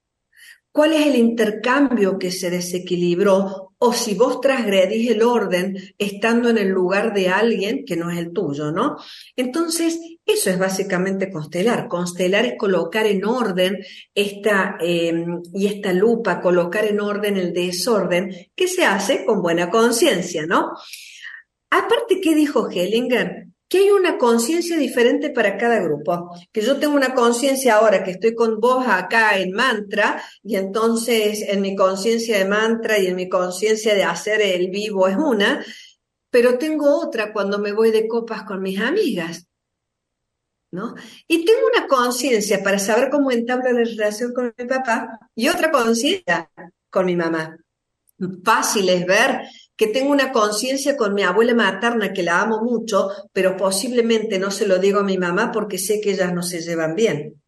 cuál 0.72 0.92
es 0.92 1.06
el 1.06 1.16
intercambio 1.16 2.18
que 2.18 2.30
se 2.30 2.50
desequilibró 2.50 3.65
o 3.78 3.92
si 3.92 4.14
vos 4.14 4.40
transgredís 4.40 5.10
el 5.10 5.22
orden 5.22 5.76
estando 5.98 6.48
en 6.48 6.58
el 6.58 6.68
lugar 6.68 7.12
de 7.12 7.28
alguien 7.28 7.84
que 7.84 7.96
no 7.96 8.10
es 8.10 8.18
el 8.18 8.32
tuyo, 8.32 8.72
¿no? 8.72 8.96
Entonces, 9.36 10.00
eso 10.24 10.50
es 10.50 10.58
básicamente 10.58 11.30
constelar. 11.30 11.86
Constelar 11.86 12.46
es 12.46 12.54
colocar 12.58 13.06
en 13.06 13.24
orden 13.24 13.78
esta, 14.14 14.76
em, 14.80 15.42
y 15.52 15.66
esta 15.66 15.92
lupa, 15.92 16.40
colocar 16.40 16.84
en 16.86 17.00
orden 17.00 17.36
el 17.36 17.52
desorden 17.52 18.34
que 18.54 18.66
se 18.66 18.84
hace 18.84 19.24
con 19.24 19.42
buena 19.42 19.70
conciencia, 19.70 20.46
¿no? 20.46 20.72
Aparte, 21.70 22.20
¿qué 22.20 22.34
dijo 22.34 22.70
Hellinger? 22.70 23.45
Que 23.68 23.78
hay 23.78 23.90
una 23.90 24.16
conciencia 24.16 24.76
diferente 24.76 25.30
para 25.30 25.56
cada 25.56 25.80
grupo, 25.80 26.30
que 26.52 26.62
yo 26.62 26.78
tengo 26.78 26.94
una 26.94 27.14
conciencia 27.14 27.76
ahora 27.76 28.04
que 28.04 28.12
estoy 28.12 28.34
con 28.34 28.60
vos 28.60 28.86
acá 28.86 29.38
en 29.38 29.52
mantra 29.52 30.22
y 30.42 30.56
entonces 30.56 31.42
en 31.48 31.60
mi 31.60 31.74
conciencia 31.74 32.38
de 32.38 32.44
mantra 32.44 32.98
y 32.98 33.06
en 33.06 33.16
mi 33.16 33.28
conciencia 33.28 33.94
de 33.94 34.04
hacer 34.04 34.40
el 34.40 34.70
vivo 34.70 35.08
es 35.08 35.16
una, 35.16 35.64
pero 36.30 36.58
tengo 36.58 37.00
otra 37.00 37.32
cuando 37.32 37.58
me 37.58 37.72
voy 37.72 37.90
de 37.90 38.06
copas 38.06 38.44
con 38.44 38.62
mis 38.62 38.80
amigas. 38.80 39.46
¿No? 40.72 40.94
Y 41.26 41.44
tengo 41.44 41.60
una 41.74 41.86
conciencia 41.86 42.62
para 42.62 42.78
saber 42.78 43.08
cómo 43.08 43.30
entablo 43.30 43.72
la 43.72 43.84
relación 43.84 44.34
con 44.34 44.52
mi 44.58 44.64
papá 44.66 45.18
y 45.34 45.48
otra 45.48 45.70
conciencia 45.70 46.50
con 46.90 47.06
mi 47.06 47.16
mamá. 47.16 47.56
Fácil 48.44 48.88
es 48.88 49.06
ver 49.06 49.42
que 49.76 49.88
tengo 49.88 50.10
una 50.10 50.32
conciencia 50.32 50.96
con 50.96 51.14
mi 51.14 51.22
abuela 51.22 51.54
materna 51.54 52.12
que 52.12 52.22
la 52.22 52.40
amo 52.40 52.62
mucho, 52.62 53.10
pero 53.32 53.56
posiblemente 53.56 54.38
no 54.38 54.50
se 54.50 54.66
lo 54.66 54.78
digo 54.78 55.00
a 55.00 55.04
mi 55.04 55.18
mamá 55.18 55.52
porque 55.52 55.78
sé 55.78 56.00
que 56.00 56.12
ellas 56.12 56.32
no 56.32 56.42
se 56.42 56.60
llevan 56.60 56.94
bien. 56.94 57.42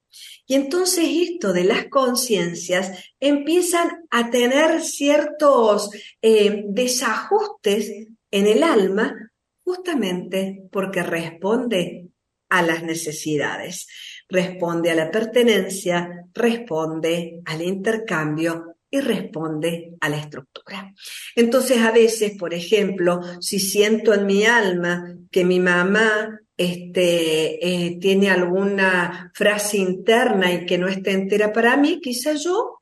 Y 0.46 0.54
entonces 0.54 1.04
esto 1.06 1.52
de 1.52 1.64
las 1.64 1.86
conciencias 1.88 2.92
empiezan 3.20 4.06
a 4.10 4.30
tener 4.30 4.80
ciertos 4.82 5.90
eh, 6.22 6.64
desajustes 6.68 8.08
en 8.30 8.46
el 8.46 8.62
alma 8.62 9.14
justamente 9.62 10.62
porque 10.72 11.02
responde 11.02 12.08
a 12.48 12.62
las 12.62 12.82
necesidades, 12.82 13.86
responde 14.28 14.90
a 14.90 14.94
la 14.94 15.10
pertenencia, 15.10 16.24
responde 16.32 17.42
al 17.44 17.60
intercambio 17.60 18.77
y 18.90 19.00
responde 19.00 19.94
a 20.00 20.08
la 20.08 20.18
estructura. 20.18 20.94
Entonces, 21.36 21.78
a 21.78 21.90
veces, 21.90 22.36
por 22.38 22.54
ejemplo, 22.54 23.20
si 23.40 23.60
siento 23.60 24.14
en 24.14 24.26
mi 24.26 24.44
alma 24.46 25.14
que 25.30 25.44
mi 25.44 25.60
mamá 25.60 26.40
este, 26.56 27.64
eh, 27.66 27.98
tiene 28.00 28.30
alguna 28.30 29.30
frase 29.34 29.78
interna 29.78 30.52
y 30.52 30.66
que 30.66 30.78
no 30.78 30.88
está 30.88 31.10
entera 31.10 31.52
para 31.52 31.76
mí, 31.76 32.00
quizá 32.00 32.32
yo 32.34 32.80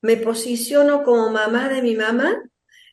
me 0.00 0.16
posiciono 0.16 1.02
como 1.02 1.30
mamá 1.30 1.68
de 1.68 1.82
mi 1.82 1.94
mamá 1.96 2.40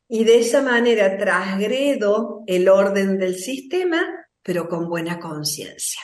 y 0.07 0.23
de 0.23 0.39
esa 0.39 0.61
manera 0.61 1.17
trasgredo 1.17 2.43
el 2.47 2.67
orden 2.69 3.17
del 3.17 3.35
sistema, 3.35 4.01
pero 4.41 4.67
con 4.67 4.89
buena 4.89 5.19
conciencia. 5.19 6.01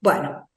Bueno, 0.00 0.48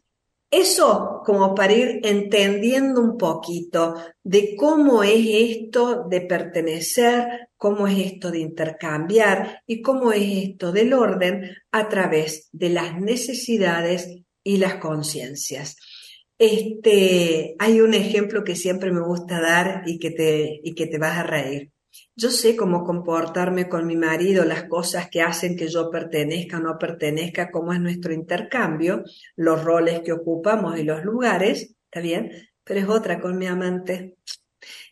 eso 0.52 1.22
como 1.26 1.56
para 1.56 1.74
ir 1.74 2.02
entendiendo 2.04 3.00
un 3.00 3.18
poquito 3.18 3.96
de 4.22 4.56
cómo 4.58 5.02
es 5.02 5.26
esto 5.26 6.06
de 6.10 6.22
pertenecer, 6.22 7.48
cómo 7.56 7.88
es 7.88 7.98
esto 7.98 8.32
de 8.32 8.40
intercambiar 8.40 9.62
y 9.66 9.82
cómo 9.82 10.12
es 10.12 10.50
esto 10.50 10.74
del 10.74 10.94
orden 10.94 11.56
a 11.72 11.88
través 11.88 12.50
de 12.52 12.70
las 12.70 13.00
necesidades 13.00 14.10
y 14.44 14.58
las 14.58 14.76
conciencias. 14.76 15.78
Este, 16.38 17.56
hay 17.58 17.80
un 17.80 17.94
ejemplo 17.94 18.44
que 18.44 18.56
siempre 18.56 18.92
me 18.92 19.06
gusta 19.06 19.40
dar 19.40 19.84
y 19.86 20.00
que 20.00 20.12
te, 20.12 20.60
y 20.64 20.74
que 20.76 20.88
te 20.88 20.98
vas 20.98 21.18
a 21.18 21.24
reír. 21.24 21.71
Yo 22.16 22.30
sé 22.30 22.56
cómo 22.56 22.84
comportarme 22.84 23.68
con 23.68 23.86
mi 23.86 23.96
marido, 23.96 24.46
las 24.46 24.66
cosas 24.66 25.10
que 25.10 25.22
hacen 25.22 25.56
que 25.56 25.68
yo 25.68 25.90
pertenezca 25.90 26.58
o 26.58 26.62
no 26.62 26.78
pertenezca, 26.78 27.52
cómo 27.52 27.74
es 27.74 27.80
nuestro 27.80 28.14
intercambio, 28.14 29.04
los 29.36 29.64
roles 29.64 30.02
que 30.02 30.12
ocupamos 30.12 30.78
y 30.78 30.84
los 30.84 31.04
lugares, 31.04 31.76
¿está 31.86 32.00
bien? 32.00 32.32
Pero 32.64 32.80
es 32.80 32.88
otra 32.88 33.20
con 33.20 33.38
mi 33.38 33.48
amante. 33.48 34.18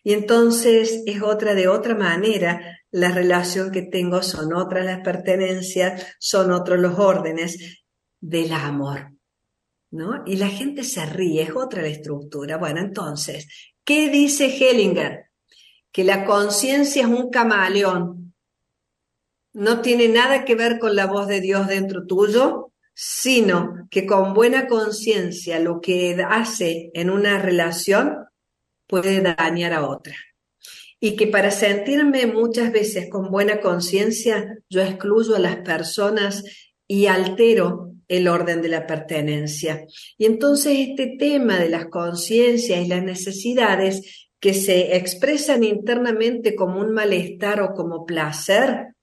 Y 0.02 0.12
entonces 0.12 1.02
es 1.06 1.22
otra 1.22 1.54
de 1.54 1.68
otra 1.68 1.94
manera, 1.94 2.80
la 2.90 3.12
relación 3.12 3.70
que 3.70 3.82
tengo 3.82 4.22
son 4.22 4.52
otras 4.52 4.84
las 4.84 5.00
pertenencias, 5.00 6.16
son 6.18 6.50
otros 6.50 6.80
los 6.80 6.98
órdenes 6.98 7.84
del 8.20 8.52
amor. 8.52 9.12
¿No? 9.92 10.22
Y 10.24 10.36
la 10.36 10.48
gente 10.48 10.84
se 10.84 11.04
ríe, 11.04 11.42
es 11.42 11.50
otra 11.50 11.82
la 11.82 11.88
estructura. 11.88 12.58
Bueno, 12.58 12.80
entonces, 12.80 13.48
¿qué 13.84 14.08
dice 14.08 14.46
Hellinger? 14.46 15.29
Que 15.92 16.04
la 16.04 16.24
conciencia 16.24 17.02
es 17.02 17.08
un 17.08 17.30
camaleón. 17.30 18.34
No 19.52 19.80
tiene 19.80 20.08
nada 20.08 20.44
que 20.44 20.54
ver 20.54 20.78
con 20.78 20.94
la 20.94 21.06
voz 21.06 21.26
de 21.26 21.40
Dios 21.40 21.66
dentro 21.66 22.06
tuyo, 22.06 22.72
sino 22.94 23.88
que 23.90 24.06
con 24.06 24.34
buena 24.34 24.66
conciencia 24.68 25.58
lo 25.58 25.80
que 25.80 26.22
hace 26.28 26.90
en 26.94 27.10
una 27.10 27.40
relación 27.40 28.26
puede 28.86 29.20
dañar 29.20 29.72
a 29.72 29.86
otra. 29.88 30.14
Y 31.00 31.16
que 31.16 31.26
para 31.26 31.50
sentirme 31.50 32.26
muchas 32.26 32.72
veces 32.72 33.08
con 33.08 33.30
buena 33.30 33.60
conciencia, 33.60 34.58
yo 34.68 34.82
excluyo 34.82 35.34
a 35.34 35.38
las 35.38 35.56
personas 35.56 36.44
y 36.86 37.06
altero 37.06 37.94
el 38.06 38.28
orden 38.28 38.60
de 38.60 38.68
la 38.68 38.86
pertenencia. 38.86 39.86
Y 40.18 40.26
entonces 40.26 40.76
este 40.76 41.16
tema 41.18 41.58
de 41.58 41.70
las 41.70 41.86
conciencias 41.86 42.84
y 42.84 42.88
las 42.88 43.02
necesidades 43.02 44.29
que 44.40 44.54
se 44.54 44.96
expresan 44.96 45.62
internamente 45.62 46.56
como 46.56 46.80
un 46.80 46.92
malestar 46.92 47.60
o 47.60 47.74
como 47.74 48.06
placer, 48.06 48.94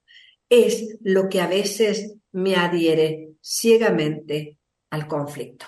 es 0.50 0.97
lo 1.02 1.30
que 1.30 1.41
a 1.41 1.47
veces 1.47 2.15
me 2.32 2.56
adhiere 2.56 3.34
ciegamente 3.41 4.58
al 4.89 5.08
conflicto. 5.08 5.67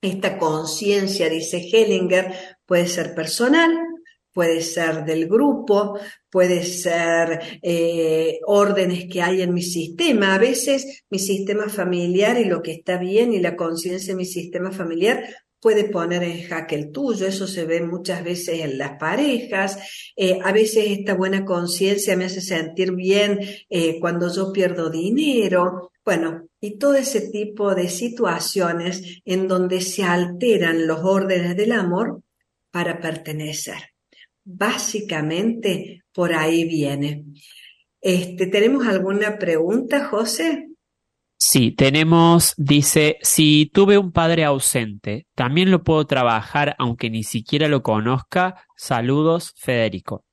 Esta 0.00 0.38
conciencia, 0.38 1.28
dice 1.28 1.58
Hellinger, 1.58 2.32
puede 2.64 2.86
ser 2.86 3.14
personal, 3.14 3.76
puede 4.32 4.62
ser 4.62 5.04
del 5.04 5.26
grupo, 5.28 5.98
puede 6.30 6.62
ser 6.62 7.58
eh, 7.60 8.38
órdenes 8.46 9.06
que 9.10 9.20
hay 9.20 9.42
en 9.42 9.52
mi 9.52 9.62
sistema. 9.62 10.34
A 10.34 10.38
veces 10.38 11.04
mi 11.10 11.18
sistema 11.18 11.68
familiar 11.68 12.38
y 12.38 12.44
lo 12.44 12.62
que 12.62 12.72
está 12.72 12.98
bien 12.98 13.32
y 13.32 13.40
la 13.40 13.56
conciencia 13.56 14.14
de 14.14 14.18
mi 14.18 14.26
sistema 14.26 14.70
familiar 14.70 15.24
puede 15.60 15.84
poner 15.84 16.22
en 16.22 16.42
jaque 16.42 16.76
el 16.76 16.92
tuyo, 16.92 17.26
eso 17.26 17.46
se 17.46 17.64
ve 17.64 17.80
muchas 17.80 18.22
veces 18.22 18.60
en 18.60 18.78
las 18.78 18.98
parejas, 18.98 19.78
eh, 20.16 20.38
a 20.42 20.52
veces 20.52 20.84
esta 20.88 21.14
buena 21.14 21.44
conciencia 21.44 22.16
me 22.16 22.26
hace 22.26 22.40
sentir 22.40 22.92
bien 22.92 23.40
eh, 23.68 23.98
cuando 24.00 24.32
yo 24.32 24.52
pierdo 24.52 24.90
dinero, 24.90 25.90
bueno, 26.04 26.48
y 26.60 26.78
todo 26.78 26.94
ese 26.94 27.30
tipo 27.30 27.74
de 27.74 27.88
situaciones 27.88 29.20
en 29.24 29.46
donde 29.46 29.80
se 29.80 30.04
alteran 30.04 30.86
los 30.86 31.00
órdenes 31.02 31.56
del 31.56 31.72
amor 31.72 32.22
para 32.70 33.00
pertenecer. 33.00 33.92
Básicamente 34.44 36.04
por 36.12 36.32
ahí 36.32 36.64
viene. 36.64 37.26
Este, 38.00 38.46
¿Tenemos 38.46 38.86
alguna 38.86 39.38
pregunta, 39.38 40.06
José? 40.06 40.67
Sí, 41.40 41.70
tenemos, 41.70 42.52
dice, 42.56 43.16
si 43.22 43.70
tuve 43.72 43.96
un 43.96 44.10
padre 44.10 44.44
ausente, 44.44 45.28
¿también 45.36 45.70
lo 45.70 45.84
puedo 45.84 46.04
trabajar 46.04 46.74
aunque 46.80 47.10
ni 47.10 47.22
siquiera 47.22 47.68
lo 47.68 47.84
conozca? 47.84 48.66
Saludos, 48.76 49.54
Federico. 49.56 50.24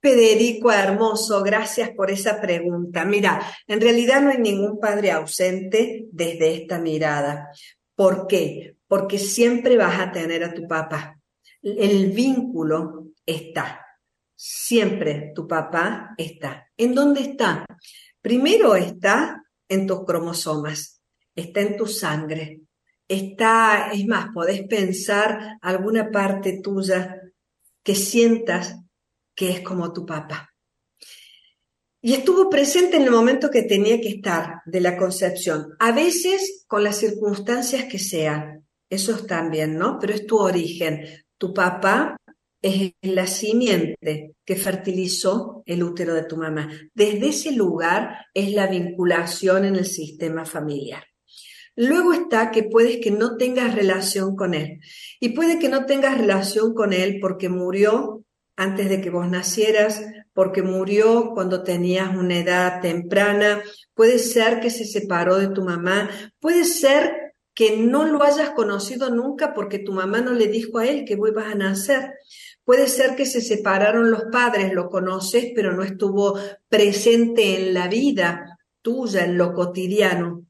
Federico, 0.00 0.70
hermoso, 0.70 1.42
gracias 1.42 1.90
por 1.90 2.12
esa 2.12 2.40
pregunta. 2.40 3.04
Mira, 3.04 3.42
en 3.66 3.80
realidad 3.80 4.22
no 4.22 4.30
hay 4.30 4.38
ningún 4.38 4.78
padre 4.78 5.10
ausente 5.10 6.06
desde 6.12 6.54
esta 6.54 6.78
mirada. 6.78 7.48
¿Por 7.96 8.28
qué? 8.28 8.76
Porque 8.86 9.18
siempre 9.18 9.76
vas 9.76 9.98
a 9.98 10.12
tener 10.12 10.44
a 10.44 10.54
tu 10.54 10.68
papá. 10.68 11.18
El 11.60 12.12
vínculo 12.12 13.08
está. 13.26 13.84
Siempre 14.36 15.32
tu 15.34 15.48
papá 15.48 16.14
está. 16.16 16.68
¿En 16.76 16.94
dónde 16.94 17.22
está? 17.22 17.66
Primero 18.22 18.76
está 18.76 19.42
en 19.68 19.86
tus 19.86 20.04
cromosomas, 20.04 21.00
está 21.34 21.60
en 21.60 21.76
tu 21.76 21.86
sangre, 21.86 22.60
está, 23.08 23.90
es 23.92 24.06
más, 24.06 24.28
podés 24.32 24.62
pensar 24.66 25.58
alguna 25.60 26.10
parte 26.10 26.60
tuya 26.62 27.20
que 27.82 27.94
sientas 27.94 28.76
que 29.34 29.50
es 29.50 29.60
como 29.60 29.92
tu 29.92 30.04
papá. 30.04 30.50
Y 32.00 32.14
estuvo 32.14 32.48
presente 32.48 32.96
en 32.96 33.02
el 33.02 33.10
momento 33.10 33.50
que 33.50 33.62
tenía 33.62 34.00
que 34.00 34.08
estar 34.08 34.60
de 34.64 34.80
la 34.80 34.96
concepción, 34.96 35.74
a 35.78 35.92
veces 35.92 36.64
con 36.66 36.84
las 36.84 36.96
circunstancias 36.96 37.84
que 37.84 37.98
sean, 37.98 38.66
eso 38.88 39.14
es 39.14 39.26
también, 39.26 39.76
¿no? 39.76 39.98
Pero 40.00 40.14
es 40.14 40.26
tu 40.26 40.38
origen. 40.38 41.04
Tu 41.38 41.52
papá 41.52 42.16
es 42.66 42.92
la 43.02 43.26
simiente 43.26 44.34
que 44.44 44.56
fertilizó 44.56 45.62
el 45.66 45.82
útero 45.82 46.14
de 46.14 46.24
tu 46.24 46.36
mamá. 46.36 46.68
Desde 46.94 47.28
ese 47.28 47.52
lugar 47.52 48.26
es 48.34 48.52
la 48.52 48.66
vinculación 48.66 49.64
en 49.64 49.76
el 49.76 49.86
sistema 49.86 50.44
familiar. 50.44 51.04
Luego 51.76 52.12
está 52.12 52.50
que 52.50 52.64
puedes 52.64 52.98
que 52.98 53.10
no 53.10 53.36
tengas 53.36 53.74
relación 53.74 54.34
con 54.34 54.54
él. 54.54 54.80
Y 55.20 55.30
puede 55.30 55.58
que 55.58 55.68
no 55.68 55.84
tengas 55.84 56.18
relación 56.18 56.74
con 56.74 56.92
él 56.92 57.18
porque 57.20 57.48
murió 57.48 58.24
antes 58.56 58.88
de 58.88 59.02
que 59.02 59.10
vos 59.10 59.28
nacieras, 59.28 60.02
porque 60.32 60.62
murió 60.62 61.32
cuando 61.34 61.62
tenías 61.62 62.16
una 62.16 62.38
edad 62.38 62.80
temprana, 62.80 63.62
puede 63.94 64.18
ser 64.18 64.60
que 64.60 64.70
se 64.70 64.86
separó 64.86 65.36
de 65.36 65.48
tu 65.48 65.62
mamá, 65.62 66.08
puede 66.40 66.64
ser 66.64 67.26
que 67.56 67.78
no 67.78 68.04
lo 68.04 68.22
hayas 68.22 68.50
conocido 68.50 69.08
nunca 69.10 69.54
porque 69.54 69.78
tu 69.78 69.92
mamá 69.92 70.20
no 70.20 70.34
le 70.34 70.46
dijo 70.46 70.78
a 70.78 70.86
él 70.86 71.04
que 71.06 71.16
vos 71.16 71.30
ibas 71.30 71.52
a 71.52 71.54
nacer. 71.54 72.12
Puede 72.66 72.88
ser 72.88 73.14
que 73.14 73.26
se 73.26 73.40
separaron 73.40 74.10
los 74.10 74.24
padres, 74.24 74.72
lo 74.72 74.90
conoces, 74.90 75.52
pero 75.54 75.72
no 75.72 75.84
estuvo 75.84 76.36
presente 76.68 77.60
en 77.60 77.72
la 77.72 77.86
vida 77.86 78.58
tuya, 78.82 79.24
en 79.24 79.38
lo 79.38 79.54
cotidiano. 79.54 80.44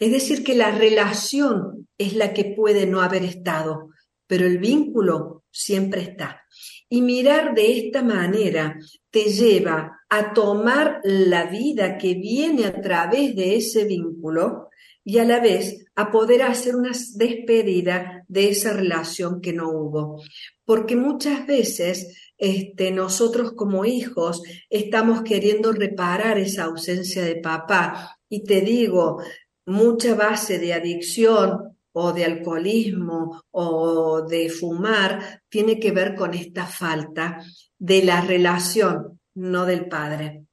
Es 0.00 0.10
decir, 0.10 0.42
que 0.42 0.56
la 0.56 0.72
relación 0.72 1.86
es 1.96 2.14
la 2.14 2.32
que 2.32 2.56
puede 2.56 2.86
no 2.86 3.02
haber 3.02 3.22
estado, 3.22 3.90
pero 4.26 4.46
el 4.46 4.58
vínculo 4.58 5.44
siempre 5.52 6.02
está. 6.02 6.42
Y 6.88 7.02
mirar 7.02 7.54
de 7.54 7.78
esta 7.78 8.02
manera 8.02 8.76
te 9.08 9.26
lleva 9.26 10.00
a 10.08 10.32
tomar 10.32 11.00
la 11.04 11.46
vida 11.46 11.96
que 11.96 12.14
viene 12.14 12.66
a 12.66 12.80
través 12.80 13.36
de 13.36 13.54
ese 13.54 13.84
vínculo 13.84 14.70
y 15.04 15.18
a 15.18 15.24
la 15.24 15.38
vez 15.38 15.86
a 16.00 16.10
poder 16.10 16.42
hacer 16.42 16.76
una 16.76 16.92
despedida 17.14 18.24
de 18.26 18.48
esa 18.48 18.72
relación 18.72 19.40
que 19.40 19.52
no 19.52 19.70
hubo. 19.70 20.22
Porque 20.64 20.96
muchas 20.96 21.46
veces 21.46 22.32
este, 22.38 22.90
nosotros 22.90 23.52
como 23.52 23.84
hijos 23.84 24.42
estamos 24.70 25.22
queriendo 25.22 25.72
reparar 25.72 26.38
esa 26.38 26.64
ausencia 26.64 27.22
de 27.22 27.36
papá. 27.36 28.18
Y 28.30 28.44
te 28.44 28.62
digo, 28.62 29.22
mucha 29.66 30.14
base 30.14 30.58
de 30.58 30.72
adicción 30.72 31.76
o 31.92 32.12
de 32.12 32.24
alcoholismo 32.24 33.42
o 33.50 34.22
de 34.22 34.48
fumar 34.48 35.42
tiene 35.50 35.78
que 35.78 35.92
ver 35.92 36.14
con 36.14 36.32
esta 36.32 36.64
falta 36.64 37.44
de 37.78 38.04
la 38.04 38.22
relación, 38.22 39.20
no 39.34 39.66
del 39.66 39.86
padre. 39.86 40.46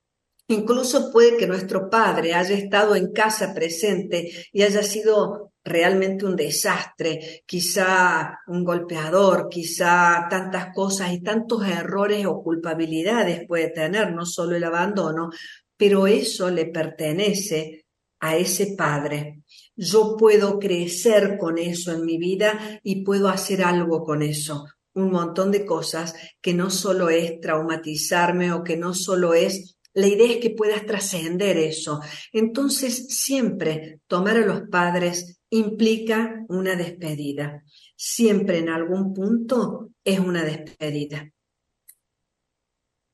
Incluso 0.50 1.12
puede 1.12 1.36
que 1.36 1.48
nuestro 1.48 1.90
padre 1.90 2.34
haya 2.34 2.56
estado 2.56 2.96
en 2.96 3.12
casa 3.12 3.54
presente 3.54 4.32
y 4.54 4.62
haya 4.62 4.82
sido 4.82 5.52
realmente 5.64 6.26
un 6.26 6.38
desastre, 6.38 7.44
quizá 7.46 8.40
un 8.48 8.64
golpeador, 8.64 9.50
quizá 9.50 10.28
tantas 10.30 10.74
cosas 10.74 11.12
y 11.12 11.22
tantos 11.22 11.68
errores 11.68 12.26
o 12.26 12.42
culpabilidades 12.42 13.46
puede 13.46 13.72
tener, 13.72 14.14
no 14.14 14.26
solo 14.26 14.56
el 14.56 14.64
abandono, 14.64 15.30
pero 15.76 16.08
eso 16.08 16.50
le 16.50 16.68
pertenece 16.68 17.86
a 18.20 18.38
ese 18.38 18.76
Padre. 18.78 19.44
Yo 19.76 20.16
puedo 20.18 20.58
crecer 20.58 21.38
con 21.38 21.58
eso 21.58 21.92
en 21.92 22.06
mi 22.06 22.18
vida 22.18 22.80
y 22.84 23.04
puedo 23.04 23.28
hacer 23.28 23.64
algo 23.64 24.04
con 24.04 24.24
eso. 24.24 24.66
Un 24.94 25.12
montón 25.12 25.52
de 25.52 25.66
cosas 25.66 26.16
que 26.42 26.56
no 26.56 26.72
solo 26.72 27.10
es 27.10 27.40
traumatizarme 27.40 28.52
o 28.54 28.64
que 28.64 28.78
no 28.78 28.96
solo 28.96 29.36
es, 29.36 29.77
la 29.98 30.06
idea 30.06 30.32
es 30.34 30.38
que 30.38 30.52
puedas 30.52 30.86
trascender 30.86 31.58
eso. 31.58 32.02
Entonces, 32.32 33.08
siempre 33.18 34.02
tomar 34.06 34.38
a 34.38 34.46
los 34.46 34.62
padres 34.70 35.42
implica 35.50 36.46
una 36.50 36.76
despedida. 36.76 37.64
Siempre 37.96 38.60
en 38.60 38.70
algún 38.70 39.16
punto 39.16 39.90
es 40.04 40.20
una 40.20 40.44
despedida. 40.44 41.32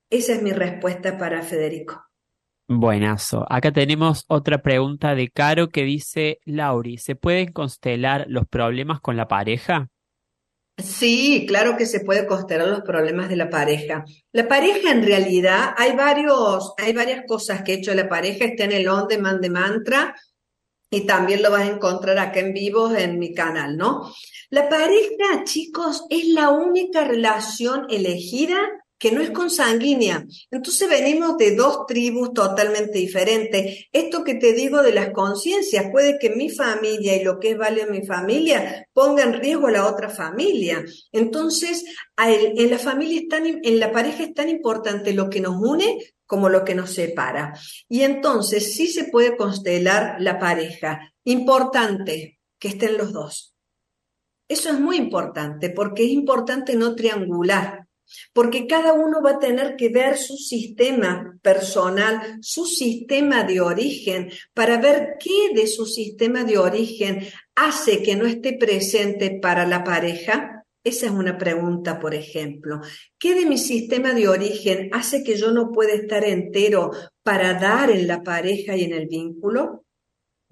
Esa 0.09 0.33
es 0.33 0.41
mi 0.41 0.51
respuesta 0.51 1.17
para 1.17 1.41
Federico. 1.41 2.03
Buenazo. 2.67 3.45
Acá 3.49 3.71
tenemos 3.71 4.25
otra 4.27 4.61
pregunta 4.61 5.15
de 5.15 5.29
Caro 5.29 5.69
que 5.69 5.83
dice, 5.83 6.39
Lauri, 6.43 6.97
¿se 6.97 7.15
pueden 7.15 7.53
constelar 7.53 8.25
los 8.27 8.45
problemas 8.45 8.99
con 8.99 9.15
la 9.15 9.29
pareja? 9.29 9.87
Sí, 10.77 11.45
claro 11.47 11.77
que 11.77 11.85
se 11.85 11.99
puede 11.99 12.25
constelar 12.25 12.67
los 12.67 12.81
problemas 12.81 13.29
de 13.29 13.35
la 13.35 13.49
pareja. 13.49 14.05
La 14.31 14.47
pareja 14.47 14.91
en 14.91 15.03
realidad 15.03 15.73
hay 15.77 15.95
varios, 15.95 16.73
hay 16.77 16.93
varias 16.93 17.25
cosas 17.27 17.61
que 17.61 17.73
he 17.73 17.75
hecho 17.75 17.93
la 17.93 18.09
pareja, 18.09 18.45
está 18.45 18.63
en 18.63 18.71
el 18.71 18.87
on 18.87 19.07
demand 19.07 19.39
de 19.39 19.49
mantra 19.51 20.15
y 20.89 21.05
también 21.05 21.43
lo 21.43 21.51
vas 21.51 21.63
a 21.63 21.71
encontrar 21.71 22.17
acá 22.17 22.39
en 22.39 22.53
vivo 22.53 22.93
en 22.95 23.19
mi 23.19 23.33
canal, 23.33 23.77
¿no? 23.77 24.11
La 24.49 24.67
pareja, 24.67 25.43
chicos, 25.43 26.05
es 26.09 26.27
la 26.29 26.49
única 26.49 27.03
relación 27.03 27.85
elegida 27.89 28.57
que 29.03 29.11
no 29.11 29.21
es 29.21 29.31
consanguínea. 29.31 30.25
Entonces 30.49 30.87
venimos 30.87 31.35
de 31.35 31.53
dos 31.57 31.85
tribus 31.85 32.33
totalmente 32.33 32.99
diferentes. 32.99 33.87
Esto 33.91 34.23
que 34.23 34.35
te 34.35 34.53
digo 34.53 34.81
de 34.81 34.93
las 34.93 35.09
conciencias, 35.09 35.91
puede 35.91 36.17
que 36.17 36.29
mi 36.29 36.49
familia 36.49 37.17
y 37.17 37.21
lo 37.21 37.37
que 37.37 37.51
es 37.51 37.57
vale 37.57 37.85
mi 37.85 38.05
familia 38.05 38.87
ponga 38.93 39.23
en 39.23 39.33
riesgo 39.33 39.67
a 39.67 39.71
la 39.71 39.87
otra 39.87 40.07
familia. 40.09 40.85
Entonces, 41.11 41.83
en 42.15 42.69
la 42.69 42.79
familia 42.79 43.19
es 43.19 43.27
tan, 43.27 43.45
en 43.45 43.77
la 43.77 43.91
pareja 43.91 44.23
es 44.23 44.33
tan 44.33 44.47
importante 44.47 45.11
lo 45.11 45.29
que 45.29 45.41
nos 45.41 45.57
une 45.61 45.97
como 46.25 46.47
lo 46.47 46.63
que 46.63 46.73
nos 46.73 46.91
separa. 46.91 47.59
Y 47.89 48.03
entonces 48.03 48.73
sí 48.73 48.87
se 48.87 49.03
puede 49.03 49.35
constelar 49.35 50.15
la 50.19 50.39
pareja. 50.39 51.13
Importante 51.25 52.39
que 52.57 52.69
estén 52.69 52.97
los 52.97 53.11
dos. 53.11 53.53
Eso 54.47 54.69
es 54.69 54.79
muy 54.79 54.95
importante 54.95 55.71
porque 55.71 56.05
es 56.05 56.11
importante 56.11 56.77
no 56.77 56.95
triangular 56.95 57.82
porque 58.33 58.67
cada 58.67 58.93
uno 58.93 59.21
va 59.21 59.31
a 59.31 59.39
tener 59.39 59.75
que 59.75 59.89
ver 59.89 60.17
su 60.17 60.37
sistema 60.37 61.37
personal, 61.41 62.37
su 62.41 62.65
sistema 62.65 63.43
de 63.43 63.61
origen, 63.61 64.31
para 64.53 64.77
ver 64.77 65.15
qué 65.19 65.53
de 65.53 65.67
su 65.67 65.85
sistema 65.85 66.43
de 66.43 66.57
origen 66.57 67.27
hace 67.55 68.01
que 68.01 68.15
no 68.15 68.25
esté 68.25 68.53
presente 68.53 69.39
para 69.41 69.65
la 69.65 69.83
pareja. 69.83 70.65
Esa 70.83 71.05
es 71.05 71.11
una 71.11 71.37
pregunta, 71.37 71.99
por 71.99 72.13
ejemplo. 72.13 72.81
¿Qué 73.17 73.35
de 73.35 73.45
mi 73.45 73.57
sistema 73.57 74.13
de 74.13 74.27
origen 74.27 74.89
hace 74.91 75.23
que 75.23 75.37
yo 75.37 75.51
no 75.51 75.71
pueda 75.71 75.93
estar 75.93 76.25
entero 76.25 76.91
para 77.23 77.53
dar 77.53 77.89
en 77.89 78.07
la 78.07 78.21
pareja 78.21 78.75
y 78.75 78.83
en 78.83 78.93
el 78.93 79.07
vínculo? 79.07 79.82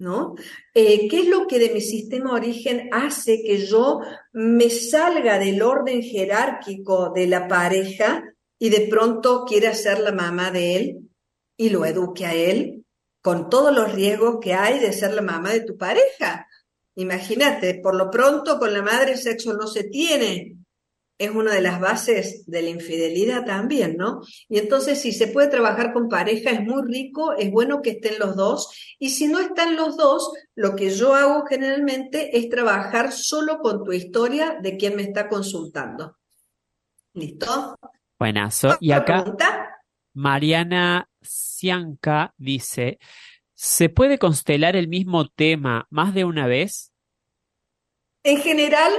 ¿No? 0.02 0.34
Eh, 0.74 1.08
¿Qué 1.08 1.20
es 1.20 1.28
lo 1.28 1.46
que 1.46 1.60
de 1.60 1.70
mi 1.70 1.80
sistema 1.80 2.32
origen 2.32 2.88
hace 2.92 3.42
que 3.42 3.64
yo 3.64 4.00
me 4.32 4.68
salga 4.68 5.38
del 5.38 5.62
orden 5.62 6.02
jerárquico 6.02 7.10
de 7.10 7.28
la 7.28 7.46
pareja 7.46 8.24
y 8.58 8.68
de 8.68 8.88
pronto 8.88 9.44
quiera 9.46 9.74
ser 9.74 10.00
la 10.00 10.12
mamá 10.12 10.50
de 10.50 10.76
él 10.76 11.10
y 11.56 11.70
lo 11.70 11.84
eduque 11.84 12.26
a 12.26 12.34
él 12.34 12.84
con 13.20 13.48
todos 13.48 13.72
los 13.74 13.92
riesgos 13.92 14.38
que 14.40 14.54
hay 14.54 14.80
de 14.80 14.92
ser 14.92 15.14
la 15.14 15.22
mamá 15.22 15.52
de 15.52 15.60
tu 15.60 15.76
pareja? 15.76 16.48
Imagínate, 16.96 17.74
por 17.74 17.94
lo 17.94 18.10
pronto 18.10 18.58
con 18.58 18.72
la 18.72 18.82
madre 18.82 19.16
sexo 19.16 19.54
no 19.54 19.68
se 19.68 19.84
tiene, 19.84 20.56
es 21.24 21.30
una 21.30 21.54
de 21.54 21.60
las 21.60 21.80
bases 21.80 22.44
de 22.46 22.62
la 22.62 22.68
infidelidad 22.68 23.44
también, 23.44 23.96
¿no? 23.96 24.20
Y 24.48 24.58
entonces 24.58 25.00
si 25.00 25.12
se 25.12 25.28
puede 25.28 25.48
trabajar 25.48 25.92
con 25.92 26.08
pareja 26.08 26.50
es 26.50 26.62
muy 26.62 26.82
rico, 26.82 27.32
es 27.32 27.50
bueno 27.50 27.82
que 27.82 27.90
estén 27.90 28.18
los 28.18 28.36
dos. 28.36 28.94
Y 28.98 29.10
si 29.10 29.28
no 29.28 29.38
están 29.38 29.76
los 29.76 29.96
dos, 29.96 30.32
lo 30.54 30.74
que 30.74 30.90
yo 30.90 31.14
hago 31.14 31.44
generalmente 31.46 32.36
es 32.36 32.48
trabajar 32.48 33.12
solo 33.12 33.60
con 33.60 33.84
tu 33.84 33.92
historia 33.92 34.58
de 34.60 34.76
quien 34.76 34.96
me 34.96 35.02
está 35.02 35.28
consultando. 35.28 36.16
¿Listo? 37.14 37.76
Buenazo. 38.18 38.76
Y 38.80 38.92
acá 38.92 39.24
Mariana 40.14 41.08
Cianca 41.22 42.34
dice, 42.36 42.98
¿se 43.54 43.88
puede 43.88 44.18
constelar 44.18 44.76
el 44.76 44.88
mismo 44.88 45.28
tema 45.28 45.86
más 45.90 46.14
de 46.14 46.24
una 46.24 46.46
vez? 46.46 46.92
En 48.24 48.38
general, 48.38 48.92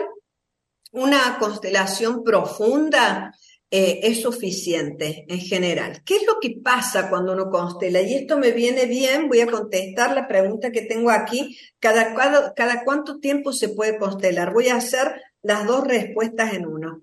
una 0.94 1.38
constelación 1.40 2.24
profunda 2.24 3.34
eh, 3.70 4.00
es 4.04 4.22
suficiente 4.22 5.26
en 5.28 5.40
general. 5.40 6.04
¿Qué 6.06 6.18
es 6.18 6.28
lo 6.28 6.40
que 6.40 6.58
pasa 6.64 7.10
cuando 7.10 7.34
uno 7.34 7.50
constela? 7.50 8.02
Y 8.02 8.14
esto 8.14 8.38
me 8.38 8.52
viene 8.52 8.86
bien, 8.86 9.28
voy 9.28 9.42
a 9.42 9.48
contestar 9.48 10.14
la 10.14 10.28
pregunta 10.28 10.72
que 10.72 10.84
tengo 10.84 11.10
aquí. 11.10 11.58
¿Cada, 11.80 12.14
cada, 12.54 12.84
cuánto 12.84 13.20
tiempo 13.20 13.52
se 13.52 13.70
puede 13.70 13.98
constelar? 13.98 14.54
Voy 14.54 14.68
a 14.68 14.76
hacer 14.76 15.20
las 15.42 15.66
dos 15.66 15.88
respuestas 15.88 16.54
en 16.54 16.68
uno. 16.68 17.02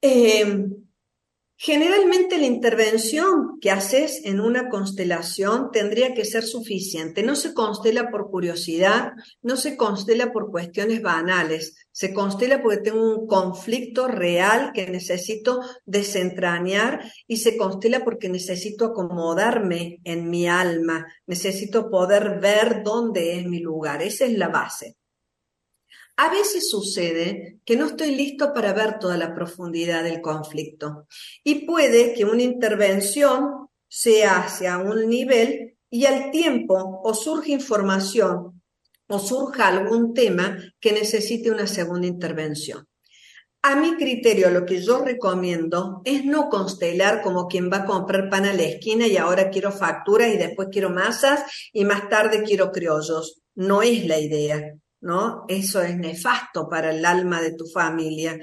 Eh, 0.00 0.66
Generalmente 1.64 2.38
la 2.38 2.46
intervención 2.46 3.60
que 3.60 3.70
haces 3.70 4.22
en 4.24 4.40
una 4.40 4.68
constelación 4.68 5.70
tendría 5.70 6.12
que 6.12 6.24
ser 6.24 6.42
suficiente. 6.42 7.22
No 7.22 7.36
se 7.36 7.54
constela 7.54 8.10
por 8.10 8.32
curiosidad, 8.32 9.12
no 9.42 9.56
se 9.56 9.76
constela 9.76 10.32
por 10.32 10.50
cuestiones 10.50 11.02
banales, 11.02 11.86
se 11.92 12.12
constela 12.12 12.60
porque 12.60 12.78
tengo 12.78 13.16
un 13.16 13.28
conflicto 13.28 14.08
real 14.08 14.72
que 14.74 14.90
necesito 14.90 15.60
desentrañar 15.86 17.12
y 17.28 17.36
se 17.36 17.56
constela 17.56 18.02
porque 18.02 18.28
necesito 18.28 18.86
acomodarme 18.86 20.00
en 20.02 20.30
mi 20.30 20.48
alma, 20.48 21.06
necesito 21.28 21.88
poder 21.88 22.40
ver 22.40 22.82
dónde 22.82 23.38
es 23.38 23.46
mi 23.46 23.60
lugar. 23.60 24.02
Esa 24.02 24.24
es 24.24 24.36
la 24.36 24.48
base. 24.48 24.96
A 26.16 26.28
veces 26.28 26.70
sucede 26.70 27.60
que 27.64 27.76
no 27.76 27.86
estoy 27.86 28.14
listo 28.14 28.52
para 28.52 28.72
ver 28.72 28.98
toda 28.98 29.16
la 29.16 29.34
profundidad 29.34 30.04
del 30.04 30.20
conflicto 30.20 31.06
y 31.42 31.66
puede 31.66 32.14
que 32.14 32.24
una 32.24 32.42
intervención 32.42 33.68
se 33.88 34.24
hace 34.24 34.68
a 34.68 34.78
un 34.78 35.08
nivel 35.08 35.76
y 35.90 36.06
al 36.06 36.30
tiempo 36.30 37.00
o 37.02 37.14
surge 37.14 37.52
información 37.52 38.62
o 39.08 39.18
surja 39.18 39.68
algún 39.68 40.14
tema 40.14 40.58
que 40.80 40.92
necesite 40.92 41.50
una 41.50 41.66
segunda 41.66 42.06
intervención. 42.06 42.86
A 43.64 43.76
mi 43.76 43.96
criterio, 43.96 44.50
lo 44.50 44.66
que 44.66 44.82
yo 44.82 45.04
recomiendo 45.04 46.02
es 46.04 46.24
no 46.24 46.48
constelar 46.48 47.22
como 47.22 47.46
quien 47.46 47.70
va 47.70 47.78
a 47.78 47.84
comprar 47.84 48.28
pan 48.28 48.44
a 48.46 48.54
la 48.54 48.64
esquina 48.64 49.06
y 49.06 49.16
ahora 49.16 49.50
quiero 49.50 49.70
facturas 49.70 50.34
y 50.34 50.36
después 50.36 50.68
quiero 50.72 50.90
masas 50.90 51.44
y 51.72 51.84
más 51.84 52.08
tarde 52.08 52.42
quiero 52.42 52.72
criollos. 52.72 53.40
No 53.54 53.82
es 53.82 54.04
la 54.06 54.18
idea, 54.18 54.74
¿no? 55.02 55.44
Eso 55.48 55.82
es 55.82 55.96
nefasto 55.96 56.68
para 56.68 56.90
el 56.90 57.04
alma 57.04 57.40
de 57.42 57.54
tu 57.54 57.66
familia. 57.66 58.38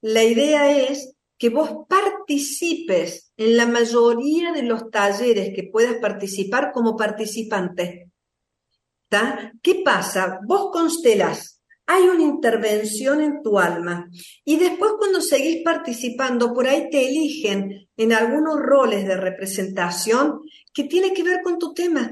La 0.00 0.22
idea 0.22 0.70
es 0.70 1.16
que 1.36 1.48
vos 1.48 1.86
participes 1.88 3.32
en 3.36 3.56
la 3.56 3.66
mayoría 3.66 4.52
de 4.52 4.62
los 4.62 4.90
talleres 4.90 5.52
que 5.54 5.64
puedas 5.64 5.96
participar 5.96 6.70
como 6.72 6.96
participante. 6.96 8.10
¿Qué 9.62 9.82
pasa? 9.84 10.40
Vos 10.46 10.70
constelas 10.72 11.54
hay 11.86 12.04
una 12.04 12.22
intervención 12.22 13.20
en 13.20 13.42
tu 13.42 13.58
alma. 13.58 14.08
Y 14.44 14.56
después 14.56 14.92
cuando 14.98 15.20
seguís 15.20 15.62
participando, 15.62 16.54
por 16.54 16.66
ahí 16.66 16.88
te 16.90 17.08
eligen 17.08 17.88
en 17.96 18.12
algunos 18.12 18.58
roles 18.58 19.06
de 19.06 19.16
representación 19.16 20.40
que 20.72 20.84
tiene 20.84 21.12
que 21.12 21.22
ver 21.22 21.42
con 21.42 21.58
tu 21.58 21.74
tema. 21.74 22.10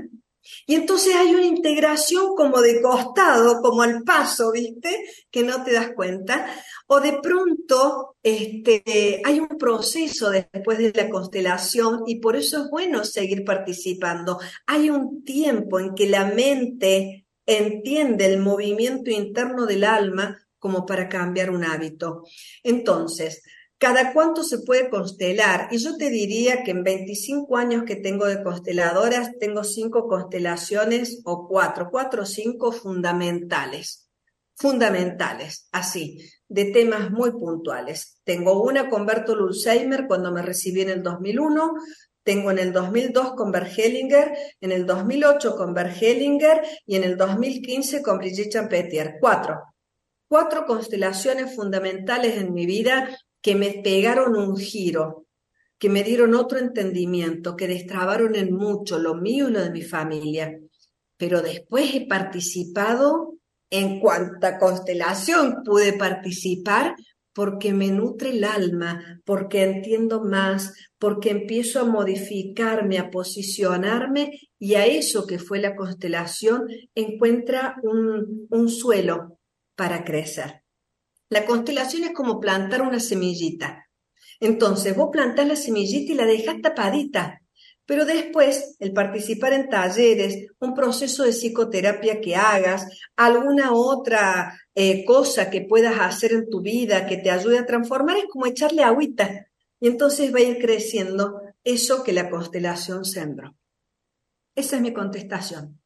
Y 0.67 0.75
entonces 0.75 1.15
hay 1.15 1.35
una 1.35 1.47
integración 1.47 2.35
como 2.37 2.61
de 2.61 2.81
costado, 2.81 3.61
como 3.61 3.83
al 3.83 4.03
paso, 4.03 4.53
¿viste? 4.53 5.05
Que 5.31 5.43
no 5.43 5.65
te 5.65 5.73
das 5.73 5.91
cuenta. 5.95 6.47
O 6.87 7.01
de 7.01 7.19
pronto 7.23 8.17
este, 8.23 9.23
hay 9.25 9.41
un 9.41 9.59
proceso 9.59 10.31
después 10.31 10.79
de 10.79 10.93
la 10.95 11.09
constelación 11.09 12.03
y 12.07 12.17
por 12.21 12.37
eso 12.37 12.65
es 12.65 12.71
bueno 12.71 13.05
seguir 13.05 13.45
participando. 13.45 14.39
Hay 14.67 14.91
un 14.91 15.25
tiempo 15.25 15.81
en 15.81 15.95
que 15.95 16.09
la 16.09 16.27
mente 16.27 17.27
entiende 17.47 18.27
el 18.27 18.39
movimiento 18.41 19.11
interno 19.11 19.67
del 19.67 19.85
alma 19.85 20.39
como 20.59 20.87
para 20.87 21.09
cambiar 21.09 21.51
un 21.51 21.65
hábito. 21.65 22.23
Entonces, 22.63 23.43
¿cada 23.83 24.13
cuánto 24.13 24.45
se 24.45 24.61
puede 24.61 24.89
constelar? 24.89 25.67
Y 25.73 25.79
yo 25.79 25.97
te 25.97 26.09
diría 26.09 26.63
que 26.63 26.71
en 26.71 26.85
25 26.85 27.57
años 27.57 27.83
que 27.83 27.97
tengo 27.97 28.27
de 28.27 28.41
consteladoras, 28.41 29.33
tengo 29.41 29.65
cinco 29.65 30.07
constelaciones 30.07 31.21
o 31.25 31.49
cuatro, 31.49 31.89
cuatro 31.91 32.23
o 32.23 32.27
cinco 32.27 32.71
fundamentales. 32.71 34.09
Fundamentales, 34.55 35.69
así, 35.73 36.31
de 36.49 36.67
temas 36.67 37.11
muy 37.11 37.33
puntuales. 37.33 38.21
Tengo 38.23 38.63
una 38.63 38.89
con 38.89 39.05
Bertolt 39.05 39.41
Ulsheimer 39.41 40.07
cuando 40.07 40.31
me 40.31 40.43
recibí 40.43 40.83
en 40.83 40.91
el 40.91 41.03
2001, 41.03 41.73
tengo 42.23 42.53
en 42.53 42.61
el 42.61 42.73
2002 42.73 43.33
con 43.33 43.51
Bergelinger, 43.51 44.33
en 44.61 44.71
el 44.71 44.87
2008 44.87 45.57
con 45.57 45.75
Bergelinger 45.75 46.63
y 46.87 46.95
en 46.95 47.03
el 47.03 47.17
2015 47.17 48.01
con 48.01 48.19
Brigitte 48.19 48.53
Champetier. 48.53 49.17
Cuatro. 49.21 49.61
Cuatro 50.29 50.67
constelaciones 50.67 51.57
fundamentales 51.57 52.37
en 52.37 52.55
mi 52.55 52.65
vida 52.65 53.09
que 53.43 53.55
me 53.55 53.83
pegaron 53.85 54.37
un 54.37 54.57
giro, 54.57 55.27
que 55.79 55.91
me 55.91 56.05
dieron 56.05 56.35
otro 56.35 56.59
entendimiento, 56.59 57.57
que 57.57 57.67
destrabaron 57.67 58.37
en 58.37 58.55
mucho 58.55 58.99
lo 58.99 59.17
mío 59.17 59.49
y 59.49 59.53
lo 59.53 59.61
de 59.61 59.71
mi 59.71 59.83
familia. 59.83 60.59
Pero 61.17 61.43
después 61.43 61.95
he 61.95 62.07
participado 62.07 63.35
en 63.69 64.01
cuanta 64.01 64.59
constelación 64.59 65.63
pude 65.65 65.95
participar 65.95 66.95
porque 67.33 67.73
me 67.73 67.91
nutre 67.91 68.31
el 68.31 68.45
alma, 68.45 69.21
porque 69.25 69.63
entiendo 69.63 70.23
más, 70.23 70.75
porque 70.99 71.31
empiezo 71.31 71.81
a 71.81 71.85
modificarme, 71.85 72.99
a 72.99 73.11
posicionarme 73.11 74.39
y 74.59 74.75
a 74.75 74.87
eso 74.87 75.27
que 75.27 75.39
fue 75.39 75.59
la 75.59 75.75
constelación 75.75 76.69
encuentra 76.95 77.77
un, 77.83 78.47
un 78.51 78.69
suelo 78.69 79.39
para 79.75 80.05
crecer. 80.05 80.62
La 81.33 81.47
constelación 81.47 82.05
es 82.05 82.13
como 82.13 82.39
plantar 82.39 82.83
una 82.83 83.01
semillita. 83.01 83.89
Entonces 84.39 84.95
vos 84.95 85.09
plantás 85.11 85.49
la 85.49 85.57
semillita 85.57 86.13
y 86.13 86.15
la 86.15 86.27
dejas 86.27 86.61
tapadita, 86.61 87.41
pero 87.87 88.05
después, 88.05 88.77
el 88.81 88.93
participar 88.93 89.55
en 89.55 89.71
talleres, 89.71 90.49
un 90.59 90.75
proceso 90.75 91.25
de 91.25 91.33
psicoterapia 91.33 92.21
que 92.21 92.37
hagas, 92.37 92.87
alguna 93.17 93.73
otra 93.73 94.61
eh, 94.75 95.07
cosa 95.07 95.49
que 95.49 95.63
puedas 95.63 95.99
hacer 95.99 96.33
en 96.33 96.51
tu 96.51 96.61
vida 96.61 97.07
que 97.07 97.17
te 97.17 97.31
ayude 97.31 97.59
a 97.59 97.65
transformar, 97.65 98.19
es 98.19 98.27
como 98.31 98.45
echarle 98.45 98.83
agüita. 98.83 99.47
Y 99.81 99.89
entonces 99.89 100.35
va 100.35 100.41
a 100.41 100.43
ir 100.43 100.59
creciendo 100.59 101.41
eso 101.65 102.05
que 102.05 102.13
la 102.13 102.29
constelación 102.29 103.07
sembró. 103.07 103.57
Esa 104.55 104.77
es 104.77 104.83
mi 104.83 104.93
contestación. 104.93 105.81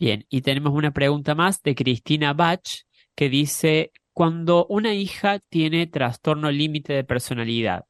Bien, 0.00 0.26
y 0.28 0.40
tenemos 0.40 0.72
una 0.74 0.92
pregunta 0.92 1.36
más 1.36 1.62
de 1.62 1.76
Cristina 1.76 2.32
Bach 2.32 2.82
que 3.14 3.28
dice, 3.28 3.92
cuando 4.20 4.66
una 4.66 4.92
hija 4.92 5.38
tiene 5.38 5.86
trastorno 5.86 6.50
límite 6.50 6.92
de 6.92 7.04
personalidad, 7.04 7.86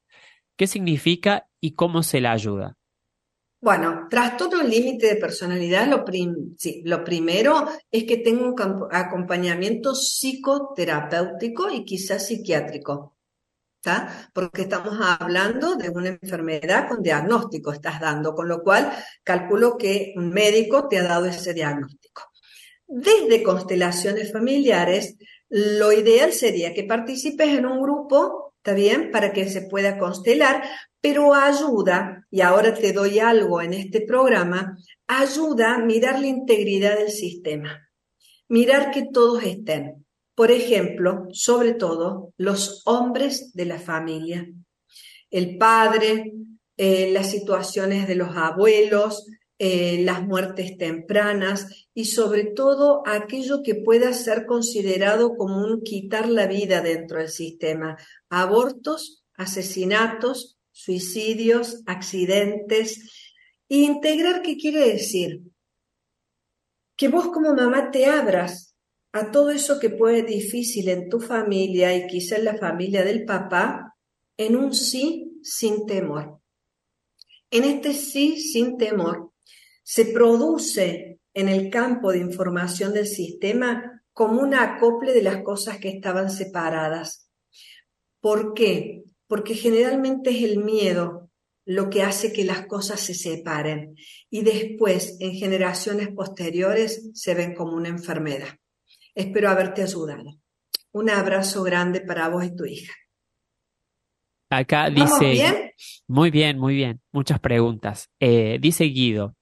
¿qué 0.57 0.68
significa 0.68 1.49
y 1.61 1.74
cómo 1.74 2.05
se 2.05 2.20
la 2.20 2.31
ayuda? 2.31 2.76
Bueno, 3.61 4.07
trastorno 4.09 4.62
límite 4.62 5.09
de 5.09 5.16
personalidad, 5.16 5.89
lo, 5.89 6.05
lo 6.85 7.05
primero 7.05 7.66
es 7.91 8.05
que 8.05 8.18
tengo 8.18 8.47
un 8.47 8.55
acompañamiento 8.93 9.93
psicoterapéutico 9.93 11.68
y 11.68 11.85
quizás 11.85 12.28
psiquiátrico, 12.28 13.16
¿está? 13.83 14.31
Porque 14.33 14.62
estamos 14.62 15.01
hablando 15.01 15.74
de 15.74 15.89
una 15.89 16.11
enfermedad 16.11 16.87
con 16.89 17.03
diagnóstico 17.03 17.72
estás 17.72 17.99
dando, 17.99 18.37
con 18.37 18.47
lo 18.47 18.62
cual 18.62 18.93
calculo 19.24 19.76
que 19.76 20.12
un 20.14 20.31
médico 20.31 20.87
te 20.87 20.99
ha 20.99 21.03
dado 21.03 21.26
ese 21.26 21.53
diagnóstico. 21.55 22.22
Desde 22.87 23.43
constelaciones 23.43 24.33
familiares, 24.33 25.16
lo 25.51 25.92
ideal 25.92 26.32
sería 26.32 26.72
que 26.72 26.84
participes 26.84 27.48
en 27.48 27.66
un 27.66 27.82
grupo, 27.82 28.55
¿está 28.59 28.72
bien? 28.72 29.11
Para 29.11 29.32
que 29.32 29.48
se 29.48 29.62
pueda 29.62 29.98
constelar, 29.98 30.62
pero 31.01 31.34
ayuda, 31.34 32.26
y 32.30 32.40
ahora 32.40 32.72
te 32.74 32.92
doy 32.92 33.18
algo 33.18 33.61
en 33.61 33.74
este 33.74 34.01
programa, 34.03 34.78
ayuda 35.09 35.74
a 35.74 35.78
mirar 35.78 36.20
la 36.20 36.28
integridad 36.28 36.96
del 36.96 37.11
sistema, 37.11 37.88
mirar 38.48 38.92
que 38.92 39.07
todos 39.12 39.42
estén. 39.42 40.07
Por 40.36 40.53
ejemplo, 40.53 41.26
sobre 41.32 41.74
todo 41.74 42.32
los 42.36 42.82
hombres 42.86 43.53
de 43.53 43.64
la 43.66 43.78
familia, 43.78 44.48
el 45.30 45.59
padre, 45.59 46.32
eh, 46.76 47.11
las 47.12 47.30
situaciones 47.30 48.07
de 48.07 48.14
los 48.14 48.36
abuelos, 48.36 49.26
eh, 49.62 50.02
las 50.04 50.26
muertes 50.26 50.78
tempranas 50.78 51.86
y 51.92 52.06
sobre 52.06 52.44
todo 52.44 53.02
aquello 53.04 53.62
que 53.62 53.74
pueda 53.74 54.14
ser 54.14 54.46
considerado 54.46 55.36
como 55.36 55.62
un 55.62 55.82
quitar 55.82 56.30
la 56.30 56.46
vida 56.46 56.80
dentro 56.80 57.18
del 57.18 57.28
sistema, 57.28 57.98
abortos, 58.30 59.22
asesinatos, 59.34 60.58
suicidios, 60.72 61.82
accidentes. 61.84 63.36
integrar, 63.68 64.40
¿qué 64.40 64.56
quiere 64.56 64.80
decir? 64.94 65.42
Que 66.96 67.08
vos 67.08 67.28
como 67.28 67.52
mamá 67.52 67.90
te 67.90 68.06
abras 68.06 68.74
a 69.12 69.30
todo 69.30 69.50
eso 69.50 69.78
que 69.78 69.90
puede 69.90 70.22
difícil 70.22 70.88
en 70.88 71.11
tu 71.11 71.20
familia 71.20 71.94
y 71.94 72.06
quizá 72.06 72.36
en 72.36 72.46
la 72.46 72.56
familia 72.56 73.04
del 73.04 73.26
papá, 73.26 73.94
en 74.38 74.56
un 74.56 74.72
sí 74.72 75.38
sin 75.42 75.84
temor. 75.84 76.40
En 77.50 77.64
este 77.64 77.92
sí 77.92 78.40
sin 78.40 78.78
temor 78.78 79.30
se 79.83 80.07
produce 80.07 81.20
en 81.35 81.49
el 81.49 81.70
campo 81.70 82.12
de 82.12 82.18
información 82.18 82.93
del 82.93 83.07
sistema 83.07 84.03
como 84.12 84.41
un 84.41 84.55
acople 84.55 85.12
de 85.12 85.22
las 85.22 85.43
cosas 85.43 85.78
que 85.78 85.89
estaban 85.89 86.31
separadas. 86.31 87.28
¿Por 88.20 88.55
qué? 88.55 89.05
porque 89.31 89.55
generalmente 89.55 90.31
es 90.31 90.43
el 90.43 90.59
miedo 90.59 91.31
lo 91.64 91.89
que 91.89 92.03
hace 92.03 92.33
que 92.33 92.45
las 92.45 92.66
cosas 92.66 92.99
se 92.99 93.14
separen 93.14 93.95
y 94.28 94.43
después 94.43 95.18
en 95.20 95.35
generaciones 95.35 96.09
posteriores 96.09 97.12
se 97.14 97.35
ven 97.35 97.55
como 97.55 97.76
una 97.76 97.91
enfermedad. 97.91 98.49
Espero 99.14 99.49
haberte 99.49 99.83
ayudado. 99.83 100.41
Un 100.91 101.11
abrazo 101.11 101.62
grande 101.62 102.01
para 102.01 102.28
vos 102.28 102.45
y 102.45 102.57
tu 102.57 102.64
hija. 102.64 102.93
Acá 104.51 104.91
dice, 104.91 105.76
muy 106.09 106.33
bien, 106.33 106.59
muy 106.59 106.74
bien, 106.74 107.01
muchas 107.12 107.39
preguntas. 107.39 108.11
Eh, 108.18 108.59
dice 108.61 108.83
Guido, 108.87 109.37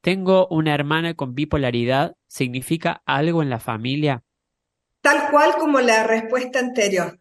tengo 0.00 0.46
una 0.48 0.74
hermana 0.74 1.14
con 1.14 1.34
bipolaridad, 1.34 2.16
¿significa 2.26 3.02
algo 3.06 3.42
en 3.42 3.50
la 3.50 3.60
familia? 3.60 4.22
Tal 5.00 5.30
cual 5.30 5.54
como 5.58 5.80
la 5.80 6.06
respuesta 6.06 6.58
anterior 6.58 7.20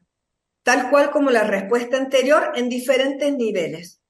tal 0.70 0.90
cual 0.92 1.10
como 1.10 1.32
la 1.32 1.44
respuesta 1.44 1.98
anterior 1.98 2.52
en 2.56 2.70
diferentes 2.70 3.36
niveles. 3.36 4.02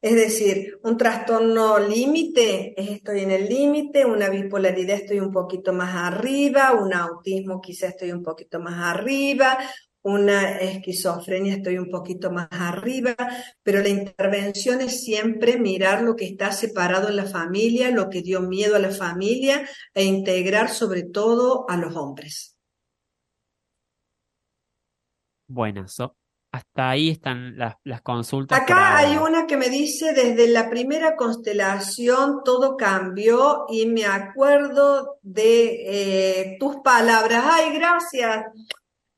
Es 0.00 0.14
decir, 0.14 0.78
un 0.82 0.96
trastorno 0.96 1.78
límite 1.78 2.74
es 2.80 2.90
estoy 2.90 3.20
en 3.20 3.30
el 3.30 3.48
límite, 3.48 4.04
una 4.04 4.28
bipolaridad 4.28 4.96
estoy 4.96 5.20
un 5.20 5.30
poquito 5.30 5.72
más 5.72 5.94
arriba, 5.94 6.72
un 6.72 6.92
autismo 6.92 7.60
quizá 7.60 7.88
estoy 7.88 8.10
un 8.10 8.24
poquito 8.24 8.58
más 8.58 8.96
arriba, 8.96 9.58
una 10.02 10.58
esquizofrenia 10.58 11.56
estoy 11.56 11.78
un 11.78 11.90
poquito 11.90 12.30
más 12.30 12.48
arriba, 12.50 13.16
pero 13.62 13.82
la 13.82 13.88
intervención 13.88 14.80
es 14.80 15.02
siempre 15.02 15.58
mirar 15.58 16.02
lo 16.02 16.16
que 16.16 16.26
está 16.26 16.52
separado 16.52 17.08
en 17.08 17.16
la 17.16 17.26
familia, 17.26 17.90
lo 17.90 18.08
que 18.08 18.22
dio 18.22 18.40
miedo 18.40 18.76
a 18.76 18.80
la 18.80 18.90
familia 18.90 19.68
e 19.94 20.04
integrar 20.04 20.70
sobre 20.70 21.02
todo 21.02 21.68
a 21.68 21.76
los 21.76 21.96
hombres. 21.96 22.56
Buenas, 25.46 25.98
hasta 26.50 26.90
ahí 26.90 27.10
están 27.10 27.58
las, 27.58 27.76
consultas. 28.02 28.58
Acá 28.58 28.96
hay 28.96 29.16
una 29.18 29.46
que 29.46 29.56
me 29.56 29.68
dice, 29.68 30.14
desde 30.14 30.48
la 30.48 30.70
primera 30.70 31.14
constelación 31.14 32.42
todo 32.44 32.76
cambió 32.76 33.66
y 33.68 33.86
me 33.86 34.06
acuerdo 34.06 35.18
de 35.22 35.82
eh, 35.86 36.56
tus 36.58 36.76
palabras. 36.76 37.44
Ay, 37.46 37.74
gracias. 37.78 38.46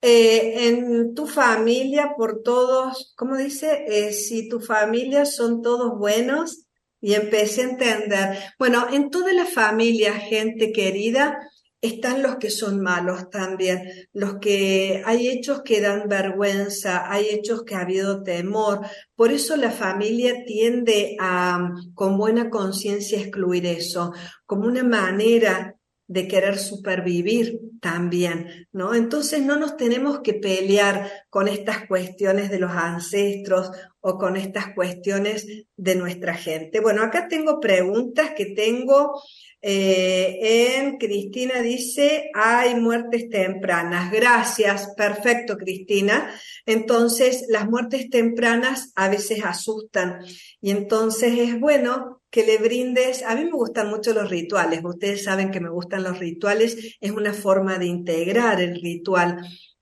Eh, 0.02 0.68
en 0.68 1.14
tu 1.14 1.26
familia, 1.26 2.14
por 2.16 2.42
todos, 2.42 3.12
¿cómo 3.16 3.36
dice? 3.36 3.84
Eh, 3.86 4.12
si 4.12 4.48
tu 4.48 4.60
familia 4.60 5.26
son 5.26 5.60
todos 5.62 5.98
buenos, 5.98 6.66
y 7.00 7.14
empecé 7.14 7.62
a 7.62 7.70
entender. 7.70 8.38
Bueno, 8.58 8.86
en 8.92 9.10
toda 9.10 9.32
la 9.32 9.46
familia, 9.46 10.12
gente 10.14 10.72
querida, 10.72 11.38
están 11.80 12.22
los 12.22 12.36
que 12.36 12.50
son 12.50 12.80
malos 12.80 13.30
también, 13.30 13.82
los 14.12 14.34
que 14.38 15.02
hay 15.06 15.28
hechos 15.28 15.62
que 15.62 15.80
dan 15.80 16.08
vergüenza, 16.08 17.10
hay 17.10 17.28
hechos 17.30 17.62
que 17.64 17.74
ha 17.74 17.80
habido 17.80 18.22
temor. 18.22 18.80
Por 19.16 19.32
eso 19.32 19.56
la 19.56 19.70
familia 19.70 20.44
tiende 20.44 21.16
a, 21.18 21.70
con 21.94 22.18
buena 22.18 22.50
conciencia, 22.50 23.18
excluir 23.18 23.64
eso, 23.64 24.12
como 24.44 24.66
una 24.66 24.84
manera 24.84 25.74
de 26.10 26.26
querer 26.26 26.58
supervivir 26.58 27.60
también, 27.80 28.66
¿no? 28.72 28.96
Entonces 28.96 29.42
no 29.42 29.56
nos 29.56 29.76
tenemos 29.76 30.22
que 30.22 30.34
pelear 30.34 31.08
con 31.30 31.46
estas 31.46 31.86
cuestiones 31.86 32.50
de 32.50 32.58
los 32.58 32.72
ancestros 32.72 33.70
o 34.00 34.18
con 34.18 34.36
estas 34.36 34.74
cuestiones 34.74 35.46
de 35.76 35.94
nuestra 35.94 36.34
gente. 36.34 36.80
Bueno, 36.80 37.04
acá 37.04 37.28
tengo 37.28 37.60
preguntas 37.60 38.32
que 38.36 38.46
tengo 38.46 39.22
eh, 39.62 40.78
en 40.78 40.96
Cristina 40.96 41.60
dice, 41.60 42.30
hay 42.34 42.74
muertes 42.74 43.28
tempranas. 43.28 44.10
Gracias, 44.10 44.92
perfecto, 44.96 45.56
Cristina. 45.58 46.34
Entonces, 46.66 47.44
las 47.48 47.68
muertes 47.68 48.10
tempranas 48.10 48.92
a 48.96 49.08
veces 49.08 49.44
asustan 49.44 50.24
y 50.60 50.70
entonces 50.70 51.38
es 51.38 51.60
bueno 51.60 52.19
que 52.30 52.46
le 52.46 52.58
brindes, 52.58 53.22
a 53.24 53.34
mí 53.34 53.44
me 53.44 53.52
gustan 53.52 53.90
mucho 53.90 54.14
los 54.14 54.30
rituales, 54.30 54.80
ustedes 54.84 55.24
saben 55.24 55.50
que 55.50 55.60
me 55.60 55.68
gustan 55.68 56.04
los 56.04 56.18
rituales, 56.18 56.96
es 57.00 57.10
una 57.10 57.34
forma 57.34 57.78
de 57.78 57.86
integrar 57.86 58.60
el 58.60 58.80
ritual. 58.80 59.38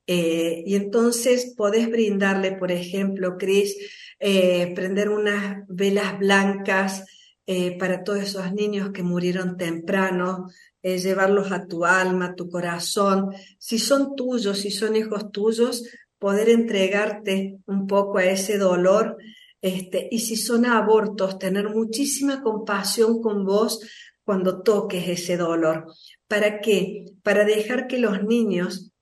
Eh, 0.06 0.62
y 0.66 0.74
entonces 0.74 1.54
podés 1.54 1.90
brindarle, 1.90 2.52
por 2.52 2.72
ejemplo, 2.72 3.36
Cris, 3.36 3.76
eh, 4.18 4.72
prender 4.74 5.10
unas 5.10 5.64
velas 5.68 6.18
blancas, 6.18 7.04
eh, 7.46 7.78
para 7.78 8.04
todos 8.04 8.20
esos 8.20 8.52
niños 8.52 8.90
que 8.92 9.02
murieron 9.02 9.56
temprano, 9.56 10.48
llevarlos 10.82 11.52
a 11.52 11.66
tu 11.66 11.84
alma, 11.84 12.26
a 12.26 12.34
tu 12.34 12.48
corazón. 12.48 13.30
Si 13.58 13.78
son 13.78 14.16
tuyos, 14.16 14.60
si 14.60 14.70
son 14.70 14.96
hijos 14.96 15.30
tuyos, 15.30 15.84
poder 16.18 16.48
entregarte 16.48 17.58
un 17.66 17.86
poco 17.86 18.18
a 18.18 18.24
ese 18.24 18.58
dolor. 18.58 19.18
Este, 19.60 20.08
y 20.10 20.20
si 20.20 20.36
son 20.36 20.66
abortos, 20.66 21.38
tener 21.38 21.68
muchísima 21.68 22.42
compasión 22.42 23.20
con 23.20 23.44
vos 23.44 23.80
cuando 24.24 24.62
toques 24.62 25.08
ese 25.08 25.36
dolor. 25.36 25.86
¿Para 26.26 26.60
qué? 26.60 27.06
Para 27.22 27.44
dejar 27.44 27.86
que 27.86 27.98
los 27.98 28.22
niños 28.22 28.92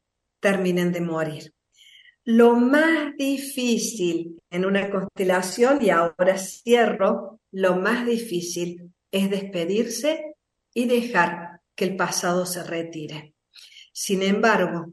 terminen 0.41 0.93
de 0.93 1.01
morir. 1.01 1.55
Lo 2.25 2.57
más 2.57 3.17
difícil 3.17 4.39
en 4.51 4.65
una 4.65 4.91
constelación, 4.91 5.79
y 5.83 5.91
ahora 5.91 6.39
cierro, 6.39 7.41
lo 7.53 7.77
más 7.77 8.07
difícil 8.07 8.93
es 9.11 9.31
despedirse 9.31 10.35
y 10.75 10.87
dejar 10.87 11.61
que 11.75 11.85
el 11.85 11.97
pasado 11.97 12.47
se 12.47 12.65
retire. 12.65 13.35
Sin 13.93 14.23
embargo, 14.23 14.93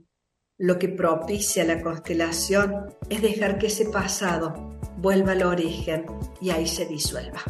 lo 0.58 0.78
que 0.78 0.90
propicia 0.90 1.64
la 1.64 1.82
constelación 1.82 2.96
es 3.10 3.22
dejar 3.22 3.58
que 3.58 3.68
ese 3.68 3.86
pasado 3.90 4.80
vuelva 5.04 5.34
al 5.34 5.44
origen 5.44 6.06
y 6.40 6.50
ahí 6.50 6.66
se 6.66 6.86
disuelva. 6.86 7.42